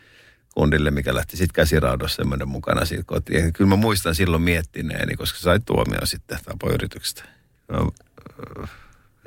kundille, 0.58 0.92
mikä 0.92 1.16
lähti 1.16 1.38
sitten 1.38 1.54
käsiraudossa 1.54 2.16
semmoinen 2.16 2.48
mukana 2.48 2.86
siitä 2.86 3.04
kotiin. 3.06 3.46
Ja 3.46 3.52
kyllä 3.52 3.70
mä 3.70 3.76
muistan 3.76 4.16
silloin 4.16 4.42
miettineeni, 4.44 5.16
koska 5.16 5.40
sai 5.40 5.60
tuomio 5.60 6.06
sitten 6.06 6.40
tapoyrityksestä. 6.46 7.24
No, 7.68 7.92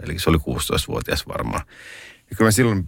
eli 0.03 0.19
se 0.19 0.31
oli 0.31 0.39
16-vuotias 0.39 1.29
varmaan. 1.29 1.63
Ja 2.31 2.37
kyllä 2.37 2.49
mä 2.49 2.51
silloin 2.51 2.85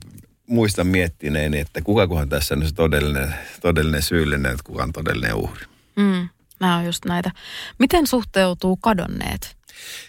muistan 0.46 0.86
miettineeni, 0.86 1.58
että 1.58 1.80
kuka 1.82 2.08
tässä 2.28 2.54
on 2.54 2.66
se 2.66 2.74
todellinen, 2.74 3.34
todellinen 3.60 4.02
syyllinen, 4.02 4.52
että 4.52 4.64
kuka 4.64 4.82
on 4.82 4.92
todellinen 4.92 5.34
uhri. 5.34 5.66
Mm, 5.96 6.28
nämä 6.60 6.76
on 6.76 6.84
just 6.84 7.04
näitä. 7.04 7.30
Miten 7.78 8.06
suhteutuu 8.06 8.76
kadonneet? 8.76 9.56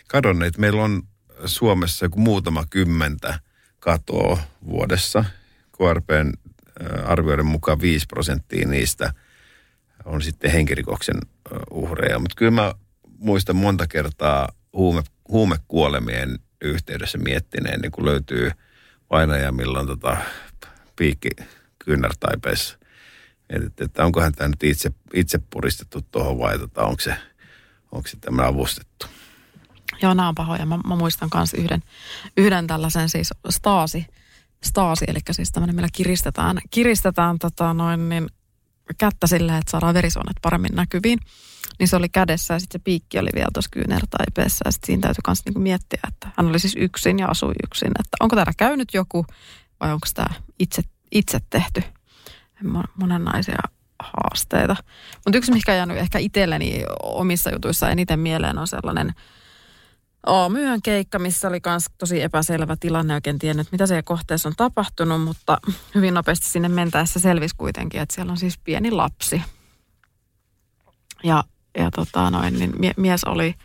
Kadonneet. 0.08 0.58
Meillä 0.58 0.84
on 0.84 1.04
Suomessa 1.46 2.06
joku 2.06 2.20
muutama 2.20 2.64
kymmentä 2.70 3.40
katoa 3.80 4.38
vuodessa. 4.66 5.26
KRPn 5.78 6.34
arvioiden 7.06 7.46
mukaan 7.46 7.82
5 7.82 8.06
prosenttia 8.06 8.68
niistä 8.68 9.14
on 10.06 10.22
sitten 10.22 10.52
henkirikoksen 10.52 11.16
uhreja. 11.72 12.20
Mutta 12.20 12.36
kyllä 12.36 12.52
mä 12.52 12.74
muistan 13.18 13.56
monta 13.56 13.88
kertaa 13.88 14.50
huume, 14.74 15.04
huumekuolemien 15.28 16.40
yhteydessä 16.62 17.18
miettineen, 17.18 17.82
niin 17.82 17.92
kun 17.92 18.06
löytyy 18.06 18.52
vainaja, 19.14 19.52
milloin 19.52 19.88
tota, 19.88 20.18
piikki 20.96 21.30
kyynärtaipeissa. 21.80 22.78
Mietit, 23.50 23.82
että 23.82 24.06
onkohan 24.06 24.34
tämä 24.34 24.48
nyt 24.48 24.64
itse, 24.64 24.92
itse 25.14 25.40
puristettu 25.50 26.02
tuohon 26.02 26.40
vai 26.40 26.60
tota, 26.60 26.84
onko 26.84 27.02
se, 27.02 27.16
onko 27.92 28.08
se 28.08 28.18
tämä 28.18 28.48
avustettu. 28.48 29.06
Joo, 30.02 30.14
nämä 30.14 30.28
on 30.28 30.36
pahoja. 30.36 30.66
Mä, 30.66 30.80
mä 30.88 30.96
muistan 30.96 31.30
myös 31.34 31.54
yhden, 31.54 31.84
yhden 32.38 32.68
tällaisen 32.68 33.10
siis 33.10 33.30
staasi, 33.50 34.06
staasi, 34.64 35.06
eli 35.08 35.20
siis 35.32 35.52
tämmöinen, 35.52 35.76
millä 35.76 35.90
kiristetään, 35.94 36.60
kiristetään 36.72 37.40
tota 37.40 37.74
noin, 37.74 38.10
niin 38.10 38.30
kättä 38.98 39.28
silleen, 39.28 39.58
että 39.58 39.72
saadaan 39.72 39.94
verisuonet 39.94 40.38
paremmin 40.42 40.76
näkyviin. 40.76 41.20
Niin 41.80 41.88
se 41.88 41.96
oli 41.96 42.10
kädessä 42.10 42.54
ja 42.54 42.60
sitten 42.60 42.80
se 42.80 42.84
piikki 42.84 43.20
oli 43.20 43.30
vielä 43.36 43.50
tuossa 43.54 43.70
kyynärtaipeessa 43.72 44.68
ja 44.68 44.72
sitten 44.72 44.88
siinä 44.88 45.02
täytyy 45.02 45.22
myös 45.28 45.46
niinku 45.46 45.60
miettiä, 45.60 46.00
että 46.08 46.30
hän 46.38 46.48
oli 46.48 46.60
siis 46.60 46.76
yksin 46.76 47.20
ja 47.20 47.28
asui 47.28 47.54
yksin. 47.64 47.92
Että 48.00 48.18
onko 48.20 48.36
täällä 48.36 48.52
käynyt 48.58 48.94
joku 48.94 49.26
vai 49.80 49.94
onko 49.94 50.08
tämä 50.14 50.36
itse, 50.60 50.82
itse 51.12 51.40
tehty? 51.50 51.84
Monenlaisia 52.96 53.60
haasteita. 54.00 54.76
Mutta 55.26 55.38
yksi, 55.38 55.52
mikä 55.52 55.72
on 55.72 55.78
jäänyt 55.78 55.98
ehkä 55.98 56.20
itselleni 56.20 56.84
omissa 57.04 57.52
jutuissa 57.52 57.90
eniten 57.90 58.20
mieleen 58.20 58.58
on 58.58 58.68
sellainen– 58.68 59.14
aamuyön 60.26 60.82
keikka, 60.82 61.20
missä 61.20 61.48
oli 61.48 61.60
myös 61.66 61.86
tosi 61.98 62.22
epäselvä 62.22 62.76
tilanne. 62.80 63.14
Oikein 63.14 63.40
tiennyt, 63.40 63.72
mitä 63.72 63.88
siellä 63.88 64.04
kohteessa 64.04 64.50
on 64.50 64.56
tapahtunut, 64.58 65.22
mutta 65.22 65.58
hyvin 65.96 66.14
nopeasti 66.14 66.48
sinne 66.48 66.70
mentäessä 66.70 67.20
selvisi 67.20 67.56
kuitenkin, 67.58 68.02
että 68.02 68.16
siellä 68.16 68.32
on 68.32 68.38
siis 68.38 68.58
pieni 68.58 68.92
lapsi. 68.92 69.42
Ja, 71.24 71.44
ja 71.78 71.92
tota 71.92 72.30
noin, 72.30 72.60
niin 72.60 72.74
mie- 72.80 72.94
mies 72.98 73.24
oli 73.24 73.56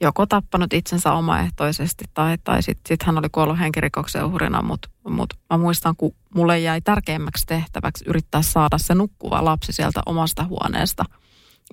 joko 0.00 0.26
tappanut 0.26 0.72
itsensä 0.72 1.12
omaehtoisesti 1.12 2.04
tai, 2.14 2.38
tai 2.44 2.62
sitten 2.62 2.88
sit 2.88 3.02
hän 3.02 3.18
oli 3.18 3.28
kuollut 3.32 3.58
henkirikoksen 3.58 4.24
uhrina, 4.24 4.62
mutta 4.62 4.88
mut 5.08 5.34
mä 5.50 5.58
muistan, 5.58 5.96
kun 5.96 6.14
mulle 6.34 6.58
jäi 6.58 6.80
tärkeimmäksi 6.80 7.46
tehtäväksi 7.46 8.04
yrittää 8.08 8.42
saada 8.42 8.78
se 8.78 8.94
nukkuva 8.94 9.44
lapsi 9.44 9.72
sieltä 9.72 10.00
omasta 10.06 10.44
huoneesta 10.44 11.04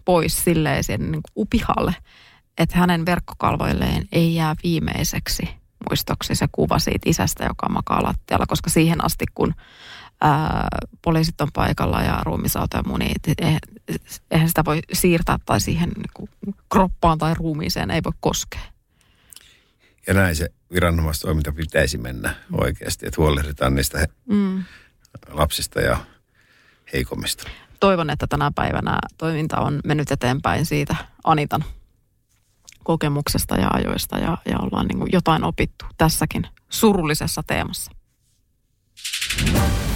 pois 0.05 0.43
silleen 0.43 0.83
sen 0.83 1.11
niin 1.11 1.21
upihalle 1.37 1.95
että 2.57 2.77
hänen 2.77 3.05
verkkokalvoilleen 3.05 4.07
ei 4.11 4.35
jää 4.35 4.55
viimeiseksi 4.63 5.49
muistoksi 5.89 6.35
se 6.35 6.45
kuva 6.51 6.79
siitä 6.79 7.09
isästä, 7.09 7.43
joka 7.43 7.69
makaa 7.69 8.03
lattialla, 8.03 8.45
koska 8.45 8.69
siihen 8.69 9.05
asti, 9.05 9.25
kun 9.35 9.53
ää, 10.21 10.67
poliisit 11.01 11.41
on 11.41 11.47
paikalla 11.53 12.01
ja 12.01 12.21
ruumisauto 12.23 12.77
ja 12.77 12.83
muu, 12.87 12.97
niin 12.97 13.15
eihän 14.31 14.47
sitä 14.47 14.65
voi 14.65 14.79
siirtää 14.93 15.37
tai 15.45 15.61
siihen 15.61 15.89
niin 15.89 16.29
kroppaan 16.71 17.17
tai 17.17 17.33
ruumiiseen 17.33 17.91
ei 17.91 18.03
voi 18.03 18.11
koskea. 18.19 18.61
Ja 20.07 20.13
näin 20.13 20.35
se 20.35 20.49
viranomaistoiminta 20.73 21.51
pitäisi 21.51 21.97
mennä 21.97 22.35
oikeasti, 22.51 23.07
että 23.07 23.21
huolehditaan 23.21 23.75
niistä 23.75 24.07
mm. 24.25 24.63
lapsista 25.29 25.81
ja 25.81 25.97
heikommista. 26.93 27.49
Toivon, 27.79 28.09
että 28.09 28.27
tänä 28.27 28.51
päivänä 28.55 28.99
toiminta 29.17 29.59
on 29.59 29.79
mennyt 29.85 30.11
eteenpäin 30.11 30.65
siitä 30.65 30.95
Anitan 31.23 31.63
kokemuksesta 32.85 33.55
ja 33.55 33.69
ajoista 33.73 34.17
ja, 34.17 34.37
ja 34.45 34.59
ollaan 34.59 34.87
niin 34.87 35.07
jotain 35.11 35.43
opittu 35.43 35.85
tässäkin 35.97 36.47
surullisessa 36.69 37.43
teemassa. 37.47 37.91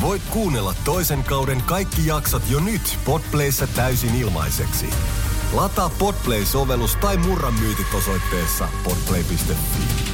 Voit 0.01 0.21
kuunnella 0.29 0.73
toisen 0.85 1.23
kauden 1.23 1.61
kaikki 1.61 2.07
jaksot 2.07 2.43
jo 2.49 2.59
nyt 2.59 2.99
Podplayssä 3.05 3.67
täysin 3.67 4.15
ilmaiseksi. 4.15 4.89
Lataa 5.53 5.89
Podplay-sovellus 5.99 6.95
tai 6.95 7.17
murran 7.17 7.53
myytit 7.53 7.93
osoitteessa 7.93 8.67
podplay.fi. 8.83 10.08